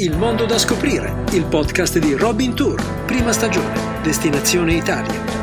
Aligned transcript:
Il 0.00 0.16
mondo 0.16 0.46
da 0.46 0.56
scoprire, 0.56 1.24
il 1.32 1.44
podcast 1.44 1.98
di 1.98 2.14
Robin 2.14 2.54
Tour, 2.54 3.04
prima 3.04 3.32
stagione, 3.32 4.00
destinazione 4.02 4.72
Italia. 4.72 5.39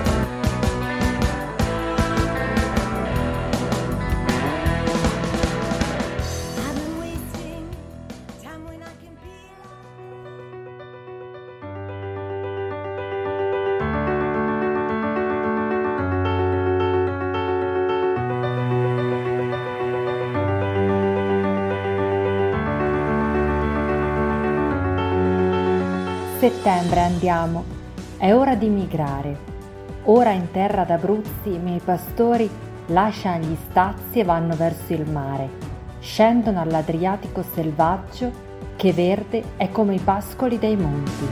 Settembre 26.78 27.02
andiamo, 27.02 27.64
è 28.18 28.36
ora 28.36 28.54
di 28.54 28.70
migrare. 28.70 29.36
Ora 30.04 30.30
in 30.30 30.52
terra 30.52 30.84
d'Abruzzi 30.84 31.52
i 31.52 31.58
miei 31.58 31.82
pastori 31.84 32.48
lasciano 32.90 33.46
gli 33.46 33.58
stazzi 33.72 34.20
e 34.20 34.24
vanno 34.24 34.56
verso 34.56 34.94
il 34.94 35.10
mare. 35.10 35.50
Scendono 36.00 36.62
all'Adriatico 36.62 37.42
selvaggio 37.42 38.32
che 38.76 38.94
verde 38.94 39.44
è 39.58 39.72
come 39.72 39.96
i 39.96 40.00
pascoli 40.00 40.60
dei 40.60 40.76
monti. 40.76 41.26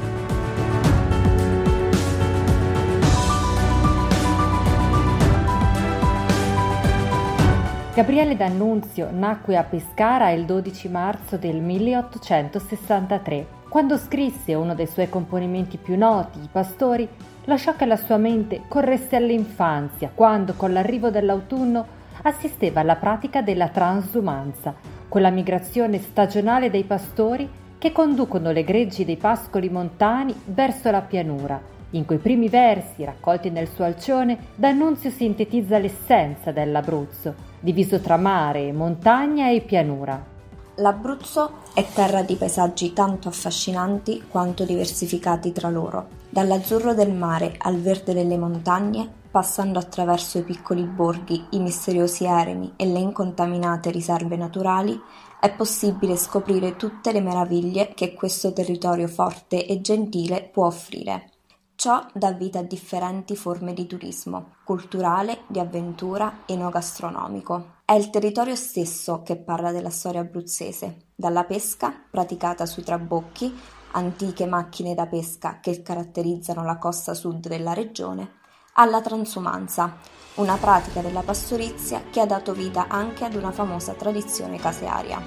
Gabriele 7.93 8.35
D'Annunzio 8.35 9.09
nacque 9.11 9.57
a 9.57 9.63
Pescara 9.63 10.31
il 10.31 10.45
12 10.45 10.89
marzo 10.89 11.37
del 11.37 11.61
1863 11.61 13.64
quando 13.75 13.97
scrisse 13.97 14.53
uno 14.53 14.73
dei 14.73 14.87
suoi 14.87 15.09
componimenti 15.09 15.75
più 15.75 15.97
noti, 15.97 16.39
I 16.39 16.47
Pastori, 16.49 17.05
lasciò 17.43 17.75
che 17.75 17.85
la 17.85 17.97
sua 17.97 18.15
mente 18.15 18.61
corresse 18.69 19.17
all'infanzia, 19.17 20.11
quando 20.15 20.53
con 20.53 20.71
l'arrivo 20.71 21.09
dell'autunno 21.09 21.85
assisteva 22.21 22.79
alla 22.79 22.95
pratica 22.95 23.41
della 23.41 23.67
transumanza, 23.67 24.73
quella 25.09 25.29
migrazione 25.29 25.99
stagionale 25.99 26.69
dei 26.69 26.85
pastori 26.85 27.49
che 27.77 27.91
conducono 27.91 28.51
le 28.51 28.63
greggi 28.63 29.03
dei 29.03 29.17
pascoli 29.17 29.67
montani 29.67 30.33
verso 30.45 30.89
la 30.89 31.01
pianura. 31.01 31.61
In 31.89 32.05
quei 32.05 32.19
primi 32.19 32.47
versi, 32.47 33.03
raccolti 33.03 33.49
nel 33.49 33.67
suo 33.67 33.83
alcione, 33.83 34.37
D'Annunzio 34.55 35.09
sintetizza 35.09 35.77
l'essenza 35.79 36.53
dell'Abruzzo, 36.53 37.35
diviso 37.59 37.99
tra 37.99 38.15
mare, 38.15 38.71
montagna 38.71 39.49
e 39.49 39.59
pianura. 39.59 40.34
L'Abruzzo 40.79 41.61
è 41.73 41.87
terra 41.93 42.21
di 42.21 42.35
paesaggi 42.35 42.91
tanto 42.91 43.29
affascinanti 43.29 44.25
quanto 44.27 44.65
diversificati 44.65 45.53
tra 45.53 45.69
loro. 45.69 46.09
Dall'azzurro 46.29 46.93
del 46.93 47.13
mare 47.13 47.55
al 47.59 47.79
verde 47.79 48.13
delle 48.13 48.37
montagne, 48.37 49.09
passando 49.31 49.79
attraverso 49.79 50.37
i 50.37 50.43
piccoli 50.43 50.83
borghi, 50.83 51.45
i 51.51 51.59
misteriosi 51.59 52.25
eremi 52.25 52.73
e 52.75 52.87
le 52.87 52.99
incontaminate 52.99 53.89
riserve 53.89 54.35
naturali, 54.35 54.99
è 55.39 55.49
possibile 55.53 56.17
scoprire 56.17 56.75
tutte 56.75 57.13
le 57.13 57.21
meraviglie 57.21 57.93
che 57.93 58.13
questo 58.13 58.51
territorio 58.51 59.07
forte 59.07 59.65
e 59.65 59.79
gentile 59.79 60.49
può 60.51 60.65
offrire. 60.65 61.29
Ciò 61.75 62.05
dà 62.13 62.33
vita 62.33 62.59
a 62.59 62.63
differenti 62.63 63.37
forme 63.37 63.73
di 63.73 63.85
turismo, 63.85 64.55
culturale, 64.65 65.43
di 65.47 65.59
avventura, 65.59 66.39
enogastronomico. 66.45 67.74
È 67.87 67.93
il 67.93 68.09
territorio 68.09 68.55
stesso 68.55 69.21
che 69.21 69.35
parla 69.35 69.71
della 69.71 69.91
storia 69.91 70.21
abruzzese, 70.21 71.09
dalla 71.13 71.43
pesca, 71.43 71.93
praticata 72.09 72.65
sui 72.65 72.81
trabocchi, 72.81 73.55
antiche 73.91 74.47
macchine 74.47 74.95
da 74.95 75.05
pesca 75.05 75.59
che 75.61 75.83
caratterizzano 75.83 76.63
la 76.63 76.79
costa 76.79 77.13
sud 77.13 77.47
della 77.47 77.73
regione, 77.73 78.39
alla 78.73 79.01
transumanza, 79.01 79.97
una 80.37 80.57
pratica 80.57 81.01
della 81.01 81.21
pastorizia 81.21 82.01
che 82.09 82.21
ha 82.21 82.25
dato 82.25 82.53
vita 82.53 82.87
anche 82.87 83.23
ad 83.23 83.35
una 83.35 83.51
famosa 83.51 83.93
tradizione 83.93 84.57
casearia. 84.57 85.21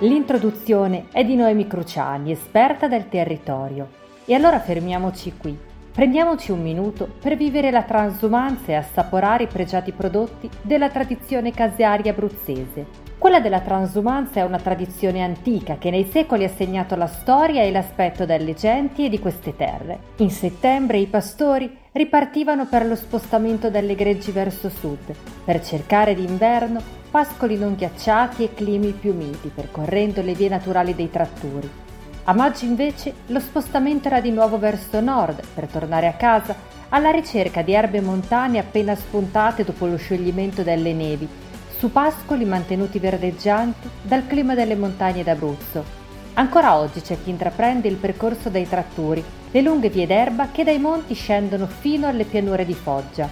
L'introduzione 0.00 1.08
è 1.10 1.24
di 1.24 1.36
Noemi 1.36 1.66
Cruciani, 1.66 2.32
esperta 2.32 2.86
del 2.86 3.08
territorio. 3.08 4.07
E 4.30 4.34
allora 4.34 4.60
fermiamoci 4.60 5.32
qui. 5.38 5.56
Prendiamoci 5.90 6.52
un 6.52 6.60
minuto 6.60 7.08
per 7.18 7.34
vivere 7.34 7.70
la 7.70 7.84
transumanza 7.84 8.66
e 8.66 8.74
assaporare 8.74 9.44
i 9.44 9.46
pregiati 9.46 9.92
prodotti 9.92 10.50
della 10.60 10.90
tradizione 10.90 11.50
casearia 11.50 12.10
abruzzese. 12.10 12.84
Quella 13.16 13.40
della 13.40 13.60
transumanza 13.60 14.40
è 14.40 14.44
una 14.44 14.58
tradizione 14.58 15.22
antica 15.22 15.78
che 15.78 15.88
nei 15.88 16.04
secoli 16.12 16.44
ha 16.44 16.50
segnato 16.50 16.94
la 16.94 17.06
storia 17.06 17.62
e 17.62 17.70
l'aspetto 17.70 18.26
delle 18.26 18.52
genti 18.52 19.06
e 19.06 19.08
di 19.08 19.18
queste 19.18 19.56
terre. 19.56 19.98
In 20.16 20.30
settembre 20.30 20.98
i 20.98 21.06
pastori 21.06 21.74
ripartivano 21.92 22.66
per 22.66 22.84
lo 22.84 22.96
spostamento 22.96 23.70
delle 23.70 23.94
greggi 23.94 24.30
verso 24.30 24.68
sud, 24.68 25.16
per 25.42 25.64
cercare 25.64 26.14
d'inverno 26.14 26.82
pascoli 27.10 27.56
non 27.56 27.76
ghiacciati 27.76 28.44
e 28.44 28.52
climi 28.52 28.92
più 28.92 29.14
miti, 29.14 29.50
percorrendo 29.52 30.20
le 30.20 30.34
vie 30.34 30.50
naturali 30.50 30.94
dei 30.94 31.10
trattori. 31.10 31.86
A 32.28 32.34
maggio 32.34 32.66
invece 32.66 33.14
lo 33.28 33.40
spostamento 33.40 34.08
era 34.08 34.20
di 34.20 34.30
nuovo 34.30 34.58
verso 34.58 35.00
nord, 35.00 35.40
per 35.54 35.66
tornare 35.66 36.06
a 36.06 36.12
casa 36.12 36.54
alla 36.90 37.10
ricerca 37.10 37.62
di 37.62 37.72
erbe 37.72 38.02
montane 38.02 38.58
appena 38.58 38.94
spuntate 38.94 39.64
dopo 39.64 39.86
lo 39.86 39.96
scioglimento 39.96 40.62
delle 40.62 40.92
nevi, 40.92 41.26
su 41.78 41.90
pascoli 41.90 42.44
mantenuti 42.44 42.98
verdeggianti 42.98 43.88
dal 44.02 44.26
clima 44.26 44.54
delle 44.54 44.76
montagne 44.76 45.22
d'Abruzzo. 45.22 45.82
Ancora 46.34 46.76
oggi 46.76 47.00
c'è 47.00 47.16
chi 47.24 47.30
intraprende 47.30 47.88
il 47.88 47.96
percorso 47.96 48.50
dei 48.50 48.68
trattori, 48.68 49.24
le 49.50 49.62
lunghe 49.62 49.88
vie 49.88 50.06
d'erba 50.06 50.48
che 50.52 50.64
dai 50.64 50.78
monti 50.78 51.14
scendono 51.14 51.66
fino 51.66 52.08
alle 52.08 52.24
pianure 52.24 52.66
di 52.66 52.74
Foggia. 52.74 53.26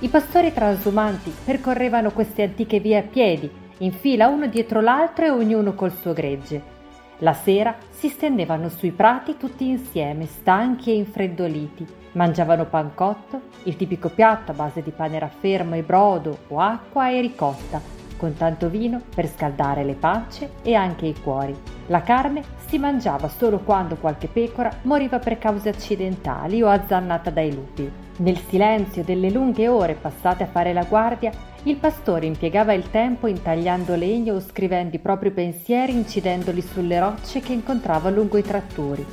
I 0.00 0.08
pastori 0.08 0.52
transumanti 0.52 1.32
percorrevano 1.44 2.10
queste 2.10 2.42
antiche 2.42 2.80
vie 2.80 2.98
a 2.98 3.02
piedi, 3.02 3.48
in 3.78 3.92
fila 3.92 4.26
uno 4.26 4.48
dietro 4.48 4.80
l'altro 4.80 5.24
e 5.24 5.30
ognuno 5.30 5.74
col 5.74 5.92
suo 5.92 6.12
gregge. 6.12 6.73
La 7.18 7.32
sera 7.32 7.76
si 7.90 8.08
stendevano 8.08 8.68
sui 8.68 8.90
prati 8.90 9.36
tutti 9.36 9.68
insieme, 9.68 10.26
stanchi 10.26 10.90
e 10.90 10.96
infreddoliti. 10.96 11.86
Mangiavano 12.12 12.66
pancotto, 12.66 13.40
il 13.64 13.76
tipico 13.76 14.08
piatto 14.08 14.50
a 14.50 14.54
base 14.54 14.82
di 14.82 14.90
pane 14.90 15.18
raffermo 15.18 15.76
e 15.76 15.82
brodo 15.82 16.38
o 16.48 16.60
acqua 16.60 17.10
e 17.10 17.20
ricotta, 17.20 17.80
con 18.16 18.34
tanto 18.34 18.68
vino 18.68 19.00
per 19.14 19.28
scaldare 19.28 19.84
le 19.84 19.94
pance 19.94 20.54
e 20.62 20.74
anche 20.74 21.06
i 21.06 21.20
cuori. 21.20 21.56
La 21.86 22.02
carne 22.02 22.42
si 22.66 22.78
mangiava 22.78 23.28
solo 23.28 23.58
quando 23.58 23.96
qualche 23.96 24.28
pecora 24.28 24.70
moriva 24.82 25.18
per 25.18 25.38
cause 25.38 25.68
accidentali 25.68 26.62
o 26.62 26.68
azzannata 26.68 27.30
dai 27.30 27.54
lupi. 27.54 27.90
Nel 28.18 28.38
silenzio 28.38 29.04
delle 29.04 29.30
lunghe 29.30 29.68
ore 29.68 29.94
passate 29.94 30.44
a 30.44 30.48
fare 30.48 30.72
la 30.72 30.84
guardia, 30.84 31.30
il 31.64 31.76
pastore 31.76 32.26
impiegava 32.26 32.74
il 32.74 32.90
tempo 32.90 33.26
intagliando 33.26 33.94
legno 33.94 34.34
o 34.34 34.40
scrivendo 34.40 34.96
i 34.96 34.98
propri 34.98 35.30
pensieri 35.30 35.92
incidendoli 35.92 36.60
sulle 36.60 36.98
rocce 36.98 37.40
che 37.40 37.52
incontrava 37.52 38.10
lungo 38.10 38.36
i 38.36 38.42
trattori. 38.42 39.04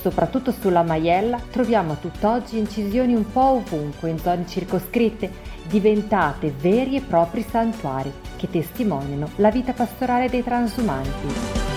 Soprattutto 0.00 0.50
sulla 0.52 0.82
maiella 0.82 1.40
troviamo 1.50 1.98
tutt'oggi 2.00 2.58
incisioni 2.58 3.14
un 3.14 3.30
po' 3.30 3.62
ovunque 3.62 4.10
in 4.10 4.18
zone 4.18 4.46
circoscritte, 4.46 5.30
diventate 5.68 6.52
veri 6.58 6.96
e 6.96 7.00
propri 7.00 7.42
santuari 7.42 8.12
che 8.36 8.48
testimoniano 8.50 9.30
la 9.36 9.50
vita 9.50 9.72
pastorale 9.72 10.28
dei 10.28 10.42
transumanti. 10.42 11.67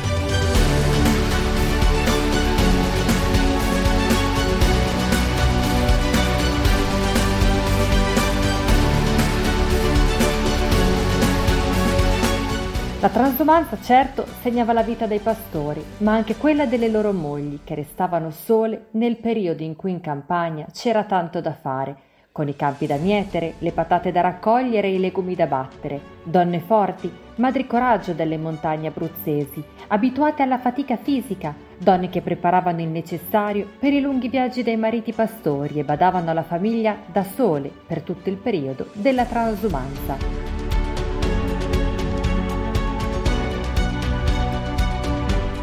La 13.02 13.10
transumanza 13.10 13.80
certo 13.82 14.28
segnava 14.42 14.74
la 14.74 14.84
vita 14.84 15.08
dei 15.08 15.18
pastori, 15.18 15.84
ma 15.98 16.14
anche 16.14 16.36
quella 16.36 16.68
delle 16.68 16.88
loro 16.88 17.12
mogli, 17.12 17.62
che 17.64 17.74
restavano 17.74 18.30
sole 18.30 18.90
nel 18.92 19.18
periodo 19.18 19.64
in 19.64 19.76
cui 19.76 19.90
in 19.90 20.02
campagna 20.02 20.68
c'era 20.72 21.04
tanto 21.06 21.42
da 21.42 21.52
fare, 21.52 21.96
con 22.32 22.48
i 22.48 22.56
campi 22.56 22.86
da 22.86 22.98
mietere, 22.98 23.56
le 23.58 23.72
patate 23.72 24.12
da 24.12 24.22
raccogliere 24.22 24.88
e 24.88 24.94
i 24.94 25.00
legumi 25.00 25.34
da 25.34 25.48
battere, 25.48 26.00
donne 26.22 26.60
forti, 26.60 27.12
madri 27.38 27.66
coraggio 27.66 28.14
delle 28.14 28.38
montagne 28.38 28.90
abruzzesi, 28.90 29.64
abituate 29.88 30.44
alla 30.44 30.60
fatica 30.60 30.96
fisica, 30.96 31.56
donne 31.80 32.08
che 32.08 32.22
preparavano 32.22 32.82
il 32.82 32.90
necessario 32.90 33.66
per 33.80 33.94
i 33.94 34.00
lunghi 34.00 34.28
viaggi 34.28 34.62
dei 34.62 34.78
mariti 34.78 35.12
pastori 35.12 35.80
e 35.80 35.84
badavano 35.84 36.30
alla 36.30 36.44
famiglia 36.44 36.98
da 37.12 37.24
sole 37.24 37.72
per 37.88 38.04
tutto 38.04 38.30
il 38.30 38.38
periodo 38.38 38.90
della 38.94 39.26
transumanza. 39.26 40.61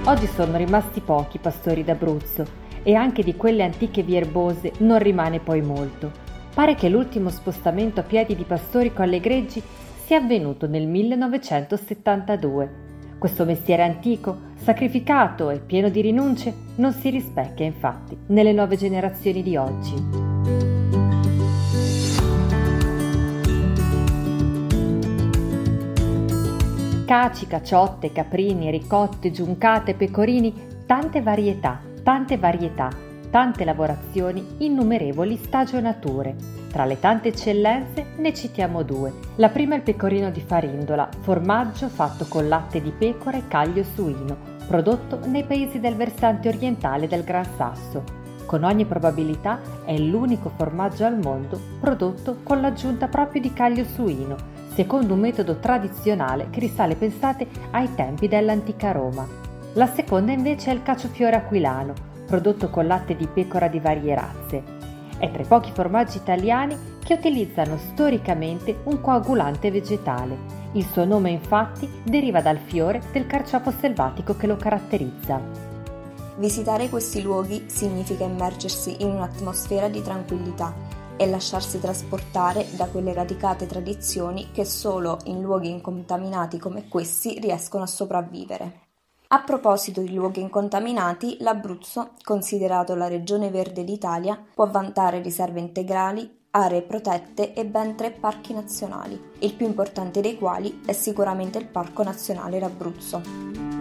Oggi 0.09 0.27
sono 0.27 0.57
rimasti 0.57 1.01
pochi 1.01 1.37
pastori 1.37 1.85
d'Abruzzo 1.85 2.43
e 2.83 2.95
anche 2.95 3.23
di 3.23 3.37
quelle 3.37 3.63
antiche 3.63 4.03
vie 4.03 4.17
erbose 4.17 4.73
non 4.79 4.99
rimane 4.99 5.39
poi 5.39 5.61
molto. 5.61 6.11
Pare 6.55 6.75
che 6.75 6.89
l'ultimo 6.89 7.29
spostamento 7.29 8.01
a 8.01 8.05
piedi 8.05 8.35
di 8.35 8.45
Pastorico 8.45 9.03
alle 9.03 9.21
Greggi 9.21 9.63
sia 10.07 10.17
avvenuto 10.17 10.67
nel 10.67 10.87
1972. 10.87 12.87
Questo 13.19 13.45
mestiere 13.45 13.83
antico, 13.83 14.35
sacrificato 14.55 15.51
e 15.51 15.59
pieno 15.59 15.91
di 15.91 16.01
rinunce, 16.01 16.55
non 16.77 16.95
si 16.95 17.11
rispecchia 17.11 17.67
infatti 17.67 18.17
nelle 18.29 18.55
nuove 18.55 18.79
generazioni 18.79 19.43
di 19.43 19.59
oggi. 19.59 20.28
Caci, 27.09 27.47
caciotte, 27.47 28.13
caprini, 28.13 28.71
ricotte, 28.71 29.31
giuncate, 29.31 29.95
pecorini, 29.95 30.53
tante 30.85 31.23
varietà, 31.23 31.81
tante 32.03 32.37
varietà, 32.37 32.91
tante 33.31 33.65
lavorazioni, 33.65 34.47
innumerevoli 34.59 35.39
stagionature. 35.39 36.37
Tra 36.71 36.85
le 36.85 37.01
tante 37.01 37.29
eccellenze 37.29 38.09
ne 38.19 38.35
citiamo 38.35 38.83
due. 38.83 39.15
La 39.37 39.49
prima 39.49 39.73
è 39.73 39.79
il 39.79 39.85
pecorino 39.85 40.31
di 40.31 40.43
farindola, 40.43 41.09
formaggio 41.21 41.89
fatto 41.89 42.27
con 42.29 42.47
latte 42.47 42.83
di 42.83 42.91
pecora 42.91 43.39
e 43.39 43.49
caglio 43.49 43.85
suino, 43.85 44.37
prodotto 44.67 45.19
nei 45.25 45.45
paesi 45.45 45.81
del 45.81 45.97
versante 45.97 46.49
orientale 46.49 47.09
del 47.09 47.25
Gran 47.25 47.47
Sasso. 47.57 48.05
Con 48.45 48.65
ogni 48.65 48.85
probabilità 48.85 49.61
è 49.87 49.97
l'unico 49.97 50.51
formaggio 50.55 51.07
al 51.07 51.19
mondo 51.19 51.59
prodotto 51.81 52.41
con 52.43 52.61
l'aggiunta 52.61 53.09
proprio 53.09 53.41
di 53.41 53.53
caglio 53.55 53.85
suino, 53.85 54.37
secondo 54.79 55.15
un 55.15 55.19
metodo 55.19 55.59
tradizionale 55.59 56.51
che 56.51 56.61
risale, 56.61 56.95
pensate, 56.95 57.49
ai 57.73 57.93
tempi 57.97 58.29
dell'antica 58.29 58.93
Roma. 58.93 59.27
La 59.73 59.89
seconda 59.89 60.31
invece 60.31 60.71
è 60.71 60.75
il 60.75 60.85
caciofiore 60.85 61.35
aquilano, 61.35 61.95
prodotto 62.25 62.71
con 62.71 62.87
latte 62.87 63.17
di 63.17 63.27
pecora 63.27 63.67
di 63.67 63.81
varie 63.81 64.15
razze. 64.15 64.63
È 65.19 65.29
tra 65.33 65.43
i 65.43 65.47
pochi 65.47 65.73
formaggi 65.75 66.19
italiani 66.19 66.77
che 67.05 67.15
utilizzano 67.15 67.77
storicamente 67.77 68.83
un 68.85 69.01
coagulante 69.01 69.73
vegetale. 69.73 70.37
Il 70.75 70.85
suo 70.85 71.05
nome 71.05 71.31
infatti 71.31 71.91
deriva 72.05 72.41
dal 72.41 72.59
fiore 72.59 73.03
del 73.11 73.27
carciofo 73.27 73.73
selvatico 73.73 74.37
che 74.37 74.47
lo 74.47 74.55
caratterizza. 74.55 75.41
Visitare 76.37 76.89
questi 76.89 77.21
luoghi 77.21 77.65
significa 77.67 78.23
immergersi 78.23 79.03
in 79.03 79.09
un'atmosfera 79.09 79.89
di 79.89 80.03
tranquillità 80.03 80.73
e 81.19 81.29
lasciarsi 81.29 81.79
trasportare 81.79 82.67
da 82.77 82.87
quelle 82.87 83.13
radicate 83.13 83.67
tradizioni 83.67 84.51
che 84.53 84.65
solo 84.65 85.19
in 85.25 85.43
luoghi 85.43 85.69
incontaminati 85.69 86.59
come 86.59 86.89
questi 86.89 87.39
riescono 87.41 87.83
a 87.83 87.87
sopravvivere. 87.87 88.87
A 89.31 89.43
proposito 89.43 90.01
di 90.01 90.15
luoghi 90.15 90.41
incontaminati, 90.41 91.37
l'Abruzzo, 91.41 92.13
considerato 92.23 92.95
la 92.95 93.09
regione 93.09 93.51
verde 93.51 93.85
d'Italia, 93.85 94.43
può 94.55 94.67
vantare 94.71 95.21
riserve 95.21 95.61
integrali, 95.61 96.47
aree 96.51 96.81
protette 96.81 97.53
e 97.53 97.67
ben 97.67 97.95
tre 97.95 98.11
parchi 98.11 98.55
nazionali, 98.55 99.21
il 99.41 99.55
più 99.55 99.67
importante 99.67 100.23
dei 100.23 100.39
quali 100.39 100.81
è 100.87 100.93
sicuramente 100.93 101.59
il 101.59 101.67
Parco 101.67 102.03
Nazionale 102.03 102.59
d'Abruzzo. 102.59 103.78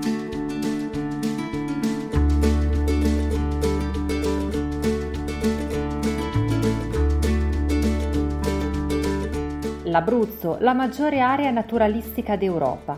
l'Abruzzo 9.98 10.58
la 10.60 10.74
maggiore 10.74 11.22
area 11.22 11.50
naturalistica 11.50 12.36
d'Europa, 12.36 12.96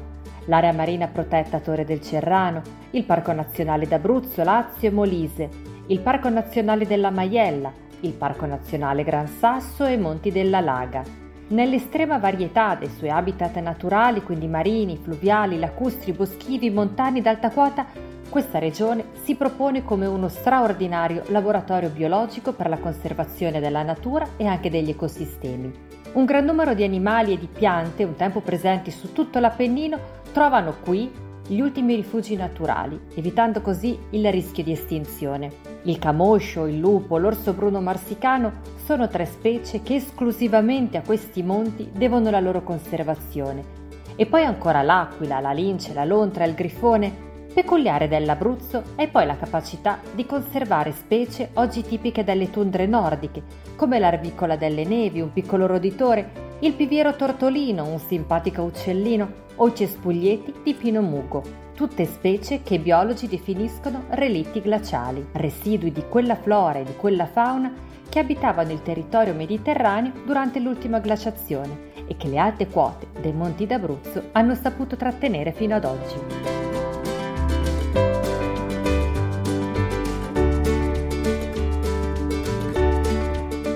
l'area 0.47 0.73
marina 0.73 1.07
protetta 1.07 1.61
Torre 1.61 1.85
del 1.85 2.01
Cerrano, 2.01 2.61
il 2.89 3.05
Parco 3.05 3.31
Nazionale 3.31 3.87
d'Abruzzo, 3.87 4.43
Lazio 4.43 4.89
e 4.89 4.91
Molise, 4.91 5.49
il 5.87 6.01
Parco 6.01 6.27
Nazionale 6.27 6.85
della 6.85 7.09
Maiella, 7.09 7.71
il 8.01 8.11
Parco 8.11 8.45
Nazionale 8.45 9.05
Gran 9.05 9.27
Sasso 9.27 9.85
e 9.85 9.95
Monti 9.95 10.29
della 10.29 10.59
Laga. 10.59 11.01
Nell'estrema 11.47 12.17
varietà 12.17 12.75
dei 12.75 12.89
suoi 12.89 13.11
habitat 13.11 13.57
naturali, 13.59 14.21
quindi 14.21 14.47
marini, 14.47 14.99
fluviali, 15.01 15.57
lacustri, 15.57 16.11
boschivi, 16.11 16.69
montani 16.69 17.21
d'alta 17.21 17.49
quota, 17.49 17.85
questa 18.27 18.59
regione 18.59 19.05
si 19.23 19.35
propone 19.35 19.85
come 19.85 20.05
uno 20.05 20.27
straordinario 20.27 21.23
laboratorio 21.27 21.89
biologico 21.91 22.51
per 22.51 22.67
la 22.67 22.77
conservazione 22.77 23.61
della 23.61 23.83
natura 23.83 24.27
e 24.35 24.45
anche 24.45 24.69
degli 24.69 24.89
ecosistemi. 24.89 25.88
Un 26.11 26.25
gran 26.25 26.44
numero 26.44 26.73
di 26.73 26.83
animali 26.83 27.33
e 27.33 27.38
di 27.38 27.47
piante, 27.47 28.03
un 28.03 28.15
tempo 28.15 28.41
presenti 28.41 28.89
su 28.89 29.13
tutto 29.13 29.38
l'Appennino, 29.38 30.00
trovano 30.33 30.75
qui 30.83 31.11
gli 31.47 31.59
ultimi 31.59 31.95
rifugi 31.95 32.35
naturali, 32.35 33.00
evitando 33.15 33.61
così 33.61 33.97
il 34.11 34.31
rischio 34.31 34.63
di 34.63 34.71
estinzione. 34.71 35.51
Il 35.83 36.00
camoscio, 36.00 36.65
il 36.65 36.79
lupo, 36.79 37.17
l'orso 37.17 37.53
bruno 37.53 37.79
marsicano 37.79 38.53
sono 38.83 39.07
tre 39.07 39.25
specie 39.25 39.83
che 39.83 39.95
esclusivamente 39.95 40.97
a 40.97 41.03
questi 41.03 41.44
monti 41.44 41.89
devono 41.94 42.31
la 42.31 42.39
loro 42.39 42.63
conservazione. 42.63 43.77
E 44.15 44.25
poi 44.25 44.44
ancora 44.44 44.81
l'aquila, 44.81 45.39
la 45.39 45.51
lince, 45.51 45.94
la 45.94 46.06
lontra, 46.06 46.44
il 46.44 46.56
grifone, 46.56 47.28
Peculiare 47.53 48.07
dell'Abruzzo 48.07 48.83
è 48.95 49.09
poi 49.09 49.25
la 49.25 49.35
capacità 49.35 49.99
di 50.13 50.25
conservare 50.25 50.91
specie 50.91 51.49
oggi 51.53 51.81
tipiche 51.81 52.23
delle 52.23 52.49
tundre 52.51 52.85
nordiche, 52.85 53.41
come 53.75 53.97
l'arvicola 53.97 54.55
delle 54.55 54.85
nevi, 54.85 55.19
un 55.19 55.33
piccolo 55.33 55.65
roditore, 55.65 56.47
il 56.59 56.73
piviero 56.73 57.15
tortolino, 57.15 57.85
un 57.85 57.99
simpatico 57.99 58.61
uccellino, 58.61 59.47
o 59.55 59.67
i 59.67 59.75
cespuglieti 59.75 60.53
di 60.63 60.73
pino 60.73 61.01
mugo, 61.01 61.43
tutte 61.73 62.05
specie 62.05 62.61
che 62.61 62.75
i 62.75 62.79
biologi 62.79 63.27
definiscono 63.27 64.05
relitti 64.09 64.61
glaciali, 64.61 65.29
residui 65.33 65.91
di 65.91 66.03
quella 66.07 66.35
flora 66.35 66.79
e 66.79 66.83
di 66.83 66.95
quella 66.95 67.25
fauna 67.25 67.73
che 68.07 68.19
abitavano 68.19 68.71
il 68.71 68.81
territorio 68.81 69.33
mediterraneo 69.33 70.11
durante 70.25 70.59
l'ultima 70.59 70.99
glaciazione 70.99 71.87
e 72.07 72.15
che 72.15 72.27
le 72.27 72.37
alte 72.37 72.67
quote 72.67 73.07
dei 73.19 73.33
monti 73.33 73.65
d'Abruzzo 73.65 74.29
hanno 74.31 74.55
saputo 74.55 74.95
trattenere 74.95 75.51
fino 75.51 75.75
ad 75.75 75.85
oggi. 75.85 76.78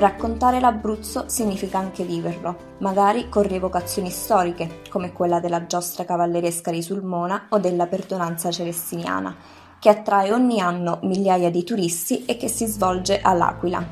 Raccontare 0.03 0.59
l'Abruzzo 0.59 1.29
significa 1.29 1.77
anche 1.77 2.03
viverlo, 2.03 2.75
magari 2.79 3.29
con 3.29 3.43
rievocazioni 3.43 4.09
storiche, 4.09 4.81
come 4.89 5.13
quella 5.13 5.39
della 5.39 5.65
giostra 5.65 6.03
cavalleresca 6.03 6.71
di 6.71 6.81
Sulmona 6.81 7.45
o 7.47 7.57
della 7.57 7.87
perdonanza 7.87 8.51
celestiniana, 8.51 9.33
che 9.79 9.87
attrae 9.87 10.33
ogni 10.33 10.59
anno 10.59 10.99
migliaia 11.03 11.49
di 11.49 11.63
turisti 11.63 12.25
e 12.25 12.35
che 12.35 12.49
si 12.49 12.65
svolge 12.65 13.21
all'Aquila. 13.21 13.85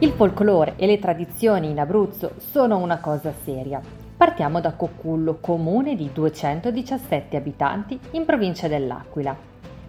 Il 0.00 0.10
folklore 0.16 0.74
e 0.74 0.86
le 0.86 0.98
tradizioni 0.98 1.70
in 1.70 1.78
Abruzzo 1.78 2.32
sono 2.38 2.78
una 2.78 2.98
cosa 2.98 3.32
seria 3.44 3.95
Partiamo 4.16 4.62
da 4.62 4.72
Coccullo, 4.72 5.36
comune 5.42 5.94
di 5.94 6.08
217 6.10 7.36
abitanti 7.36 8.00
in 8.12 8.24
provincia 8.24 8.66
dell'Aquila. 8.66 9.36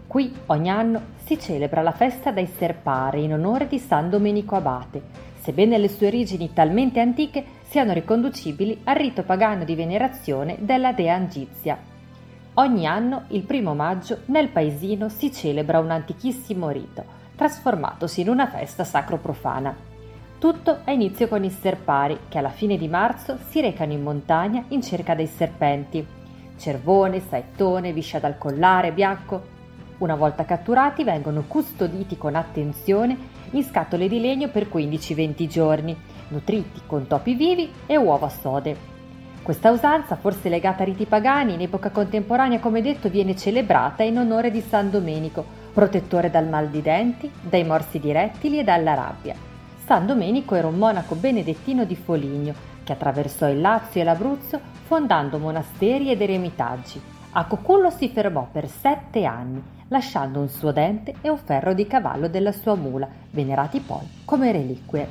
Qui 0.06 0.36
ogni 0.48 0.70
anno 0.70 1.02
si 1.24 1.40
celebra 1.40 1.82
la 1.82 1.94
festa 1.94 2.32
dei 2.32 2.46
Serpari 2.46 3.24
in 3.24 3.32
onore 3.32 3.68
di 3.68 3.80
San 3.80 4.10
Domenico 4.10 4.58
Abate, 4.58 5.02
sebbene 5.40 5.78
le 5.78 5.88
sue 5.88 6.08
origini 6.08 6.52
talmente 6.52 7.00
antiche 7.00 7.42
siano 7.70 7.94
riconducibili 7.94 8.82
al 8.84 8.98
rito 8.98 9.24
pagano 9.24 9.64
di 9.64 9.76
venerazione 9.76 10.58
della 10.60 10.92
dea 10.92 11.16
Angizia. 11.16 11.78
Ogni 12.56 12.86
anno, 12.86 13.24
il 13.30 13.44
primo 13.44 13.76
maggio, 13.76 14.24
nel 14.26 14.50
paesino 14.50 15.08
si 15.08 15.32
celebra 15.32 15.80
un 15.80 15.92
antichissimo 15.92 16.70
rito, 16.70 17.02
trasformatosi 17.34 18.20
in 18.20 18.28
una 18.28 18.48
festa 18.48 18.84
sacro-profana. 18.84 19.87
Tutto 20.40 20.82
ha 20.84 20.92
inizio 20.92 21.28
con 21.28 21.44
i 21.44 21.50
serpari 21.50 22.20
che 22.30 22.38
alla 22.38 22.50
fine 22.50 22.78
di 22.78 22.88
marzo 22.88 23.40
si 23.50 23.60
recano 23.60 23.94
in 23.94 24.04
montagna 24.04 24.64
in 24.68 24.84
cerca 24.84 25.16
dei 25.16 25.26
serpenti. 25.26 26.06
Cervone, 26.56 27.22
saettone, 27.22 27.92
viscia 27.92 28.20
dal 28.20 28.38
collare, 28.38 28.92
bianco. 28.92 29.56
Una 29.98 30.14
volta 30.14 30.46
catturati 30.46 31.04
vengono 31.04 31.46
custoditi 31.48 32.20
con 32.20 32.36
attenzione 32.36 33.18
in 33.52 33.64
scatole 33.64 34.08
di 34.08 34.22
legno 34.22 34.50
per 34.50 34.68
15-20 34.72 35.48
giorni, 35.48 35.98
nutriti 36.28 36.82
con 36.86 37.08
topi 37.08 37.34
vivi 37.34 37.72
e 37.88 37.98
uova 37.98 38.30
sode. 38.30 38.96
Questa 39.42 39.72
usanza, 39.72 40.18
forse 40.18 40.50
legata 40.50 40.84
a 40.84 40.86
riti 40.86 41.06
pagani, 41.06 41.56
in 41.56 41.62
epoca 41.62 41.90
contemporanea, 41.90 42.60
come 42.60 42.84
detto, 42.84 43.10
viene 43.10 43.36
celebrata 43.36 44.04
in 44.04 44.20
onore 44.20 44.52
di 44.52 44.62
San 44.62 44.92
Domenico, 44.92 45.44
protettore 45.74 46.30
dal 46.30 46.48
mal 46.48 46.68
di 46.68 46.84
denti, 46.84 47.32
dai 47.42 47.64
morsi 47.64 48.00
di 48.00 48.12
rettili 48.12 48.60
e 48.60 48.64
dalla 48.64 48.94
rabbia. 48.94 49.47
San 49.88 50.06
Domenico 50.06 50.54
era 50.56 50.68
un 50.68 50.76
monaco 50.76 51.16
benedettino 51.16 51.86
di 51.86 51.96
Foligno 51.96 52.54
che 52.84 52.92
attraversò 52.92 53.48
il 53.48 53.62
Lazio 53.62 54.02
e 54.02 54.04
l'Abruzzo 54.04 54.60
fondando 54.84 55.38
monasteri 55.38 56.12
ed 56.12 56.22
eremitaggi. 56.22 57.02
A 57.32 57.46
Cocullo 57.46 57.90
si 57.90 58.10
fermò 58.10 58.50
per 58.52 58.68
sette 58.68 59.24
anni, 59.24 59.64
lasciando 59.88 60.42
un 60.42 60.50
suo 60.50 60.74
dente 60.74 61.14
e 61.22 61.30
un 61.30 61.38
ferro 61.38 61.74
di 61.74 61.88
cavallo 61.88 62.28
della 62.28 62.52
sua 62.52 62.76
mula, 62.76 63.08
venerati 63.32 63.80
poi 63.80 64.06
come 64.26 64.52
reliquie. 64.52 65.08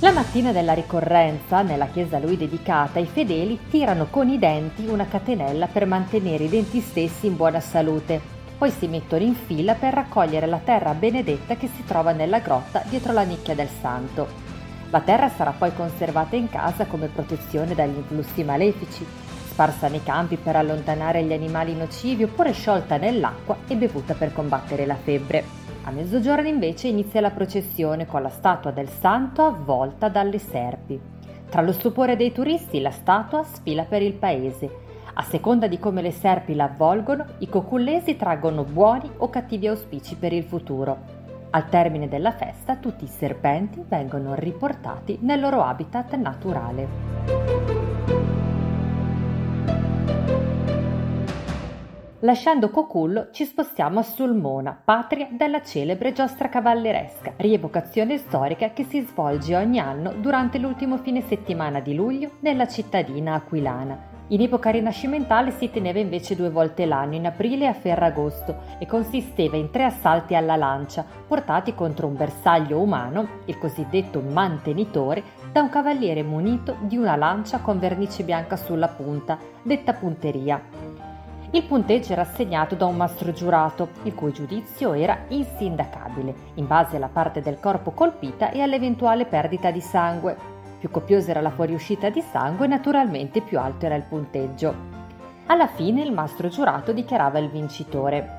La 0.00 0.12
mattina 0.12 0.52
della 0.52 0.74
ricorrenza, 0.74 1.62
nella 1.62 1.86
chiesa 1.86 2.18
a 2.18 2.20
lui 2.20 2.36
dedicata, 2.36 2.98
i 2.98 3.06
fedeli 3.06 3.58
tirano 3.70 4.08
con 4.10 4.28
i 4.28 4.38
denti 4.38 4.86
una 4.86 5.06
catenella 5.06 5.68
per 5.68 5.86
mantenere 5.86 6.44
i 6.44 6.48
denti 6.50 6.80
stessi 6.80 7.28
in 7.28 7.36
buona 7.36 7.60
salute. 7.60 8.39
Poi 8.60 8.70
si 8.70 8.88
mettono 8.88 9.24
in 9.24 9.34
fila 9.34 9.72
per 9.72 9.94
raccogliere 9.94 10.44
la 10.44 10.60
terra 10.62 10.92
benedetta 10.92 11.56
che 11.56 11.66
si 11.66 11.82
trova 11.86 12.12
nella 12.12 12.40
grotta 12.40 12.82
dietro 12.86 13.14
la 13.14 13.22
nicchia 13.22 13.54
del 13.54 13.70
santo. 13.70 14.28
La 14.90 15.00
terra 15.00 15.30
sarà 15.30 15.52
poi 15.52 15.74
conservata 15.74 16.36
in 16.36 16.50
casa 16.50 16.84
come 16.84 17.06
protezione 17.06 17.74
dagli 17.74 17.96
influssi 17.96 18.44
malefici, 18.44 19.02
sparsa 19.48 19.88
nei 19.88 20.02
campi 20.02 20.36
per 20.36 20.56
allontanare 20.56 21.22
gli 21.22 21.32
animali 21.32 21.74
nocivi 21.74 22.24
oppure 22.24 22.52
sciolta 22.52 22.98
nell'acqua 22.98 23.56
e 23.66 23.76
bevuta 23.76 24.12
per 24.12 24.34
combattere 24.34 24.84
la 24.84 24.96
febbre. 24.96 25.42
A 25.84 25.90
mezzogiorno 25.90 26.46
invece 26.46 26.88
inizia 26.88 27.22
la 27.22 27.30
processione 27.30 28.04
con 28.04 28.20
la 28.20 28.28
statua 28.28 28.72
del 28.72 28.90
santo 28.90 29.42
avvolta 29.42 30.10
dalle 30.10 30.38
serpi. 30.38 31.00
Tra 31.48 31.62
lo 31.62 31.72
stupore 31.72 32.14
dei 32.14 32.30
turisti 32.30 32.82
la 32.82 32.90
statua 32.90 33.42
sfila 33.42 33.84
per 33.84 34.02
il 34.02 34.12
paese. 34.12 34.89
A 35.20 35.22
seconda 35.22 35.66
di 35.66 35.78
come 35.78 36.00
le 36.00 36.12
serpi 36.12 36.54
la 36.54 36.64
avvolgono, 36.64 37.26
i 37.40 37.48
cocullesi 37.50 38.16
traggono 38.16 38.64
buoni 38.64 39.06
o 39.18 39.28
cattivi 39.28 39.66
auspici 39.66 40.16
per 40.16 40.32
il 40.32 40.44
futuro. 40.44 40.96
Al 41.50 41.68
termine 41.68 42.08
della 42.08 42.32
festa 42.32 42.76
tutti 42.76 43.04
i 43.04 43.06
serpenti 43.06 43.84
vengono 43.86 44.32
riportati 44.32 45.18
nel 45.20 45.38
loro 45.38 45.62
habitat 45.62 46.14
naturale. 46.16 46.88
Lasciando 52.20 52.70
Cocullo 52.70 53.28
ci 53.30 53.44
spostiamo 53.44 53.98
a 53.98 54.02
Sulmona, 54.02 54.80
patria 54.82 55.28
della 55.32 55.60
celebre 55.60 56.12
giostra 56.12 56.48
cavalleresca, 56.48 57.34
rievocazione 57.36 58.16
storica 58.16 58.70
che 58.70 58.84
si 58.84 59.02
svolge 59.02 59.54
ogni 59.54 59.80
anno 59.80 60.14
durante 60.14 60.56
l'ultimo 60.56 60.96
fine 60.96 61.20
settimana 61.20 61.80
di 61.80 61.94
luglio 61.94 62.36
nella 62.40 62.66
cittadina 62.66 63.34
aquilana. 63.34 64.09
In 64.32 64.40
epoca 64.40 64.70
rinascimentale 64.70 65.50
si 65.50 65.72
teneva 65.72 65.98
invece 65.98 66.36
due 66.36 66.50
volte 66.50 66.86
l'anno, 66.86 67.16
in 67.16 67.26
aprile 67.26 67.64
e 67.64 67.66
a 67.66 67.72
Ferragosto, 67.72 68.58
e 68.78 68.86
consisteva 68.86 69.56
in 69.56 69.70
tre 69.70 69.82
assalti 69.82 70.36
alla 70.36 70.54
lancia, 70.54 71.04
portati 71.26 71.74
contro 71.74 72.06
un 72.06 72.14
bersaglio 72.14 72.78
umano, 72.78 73.26
il 73.46 73.58
cosiddetto 73.58 74.20
mantenitore, 74.20 75.24
da 75.50 75.62
un 75.62 75.68
cavaliere 75.68 76.22
munito 76.22 76.76
di 76.82 76.96
una 76.96 77.16
lancia 77.16 77.58
con 77.58 77.80
vernice 77.80 78.22
bianca 78.22 78.54
sulla 78.54 78.86
punta, 78.86 79.36
detta 79.62 79.94
punteria. 79.94 80.62
Il 81.50 81.64
punteggio 81.64 82.12
era 82.12 82.22
assegnato 82.22 82.76
da 82.76 82.86
un 82.86 82.94
mastro 82.94 83.32
giurato, 83.32 83.88
il 84.04 84.14
cui 84.14 84.30
giudizio 84.30 84.92
era 84.92 85.24
insindacabile, 85.26 86.34
in 86.54 86.68
base 86.68 86.94
alla 86.94 87.10
parte 87.12 87.40
del 87.40 87.58
corpo 87.58 87.90
colpita 87.90 88.52
e 88.52 88.60
all'eventuale 88.60 89.24
perdita 89.24 89.72
di 89.72 89.80
sangue. 89.80 90.49
Più 90.80 90.90
copiosa 90.90 91.32
era 91.32 91.42
la 91.42 91.50
fuoriuscita 91.50 92.08
di 92.08 92.22
sangue, 92.22 92.66
naturalmente 92.66 93.42
più 93.42 93.58
alto 93.58 93.84
era 93.84 93.96
il 93.96 94.02
punteggio. 94.08 94.74
Alla 95.44 95.66
fine 95.66 96.02
il 96.02 96.10
mastro 96.10 96.48
giurato 96.48 96.92
dichiarava 96.92 97.38
il 97.38 97.50
vincitore. 97.50 98.38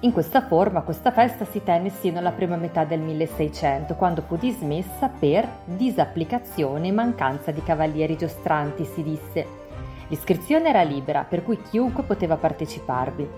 In 0.00 0.12
questa 0.12 0.40
forma 0.40 0.80
questa 0.80 1.10
festa 1.10 1.44
si 1.44 1.62
tenne 1.62 1.90
sino 1.90 2.18
alla 2.18 2.32
prima 2.32 2.56
metà 2.56 2.84
del 2.84 3.00
1600, 3.00 3.94
quando 3.96 4.22
fu 4.22 4.36
dismessa 4.38 5.10
per 5.10 5.46
disapplicazione 5.66 6.88
e 6.88 6.92
mancanza 6.92 7.50
di 7.50 7.62
cavalieri 7.62 8.16
giostranti, 8.16 8.86
si 8.86 9.02
disse. 9.02 9.46
L'iscrizione 10.08 10.70
era 10.70 10.82
libera, 10.82 11.26
per 11.28 11.44
cui 11.44 11.60
chiunque 11.60 12.04
poteva 12.04 12.36
parteciparvi. 12.36 13.28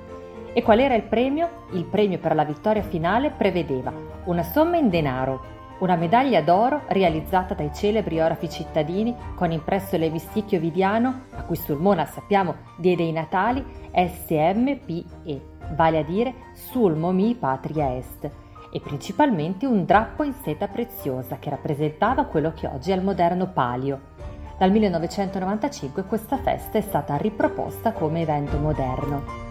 E 0.52 0.62
qual 0.62 0.78
era 0.78 0.94
il 0.94 1.02
premio? 1.02 1.64
Il 1.72 1.86
premio 1.86 2.18
per 2.18 2.36
la 2.36 2.44
vittoria 2.44 2.82
finale 2.82 3.30
prevedeva 3.30 3.92
una 4.26 4.44
somma 4.44 4.76
in 4.76 4.90
denaro, 4.90 5.53
una 5.78 5.96
medaglia 5.96 6.40
d'oro 6.40 6.82
realizzata 6.88 7.54
dai 7.54 7.70
celebri 7.74 8.20
orafi 8.20 8.48
cittadini 8.48 9.14
con 9.34 9.50
impresso 9.50 9.96
l'emisticchio 9.96 10.60
vidiano, 10.60 11.22
a 11.32 11.42
cui 11.42 11.56
Sulmona 11.56 12.06
sappiamo 12.06 12.54
diede 12.76 13.02
i 13.02 13.12
natali 13.12 13.64
SMPE, 13.92 15.40
vale 15.74 15.98
a 15.98 16.02
dire 16.02 16.34
Sulmo 16.52 17.10
mi 17.12 17.34
patria 17.34 17.96
est, 17.96 18.30
e 18.70 18.80
principalmente 18.80 19.66
un 19.66 19.84
drappo 19.84 20.22
in 20.22 20.32
seta 20.32 20.68
preziosa 20.68 21.38
che 21.38 21.50
rappresentava 21.50 22.24
quello 22.24 22.52
che 22.52 22.66
oggi 22.66 22.90
è 22.90 22.94
il 22.94 23.02
moderno 23.02 23.48
palio. 23.48 24.12
Dal 24.58 24.70
1995 24.70 26.04
questa 26.04 26.38
festa 26.38 26.78
è 26.78 26.80
stata 26.80 27.16
riproposta 27.16 27.92
come 27.92 28.22
evento 28.22 28.56
moderno. 28.58 29.43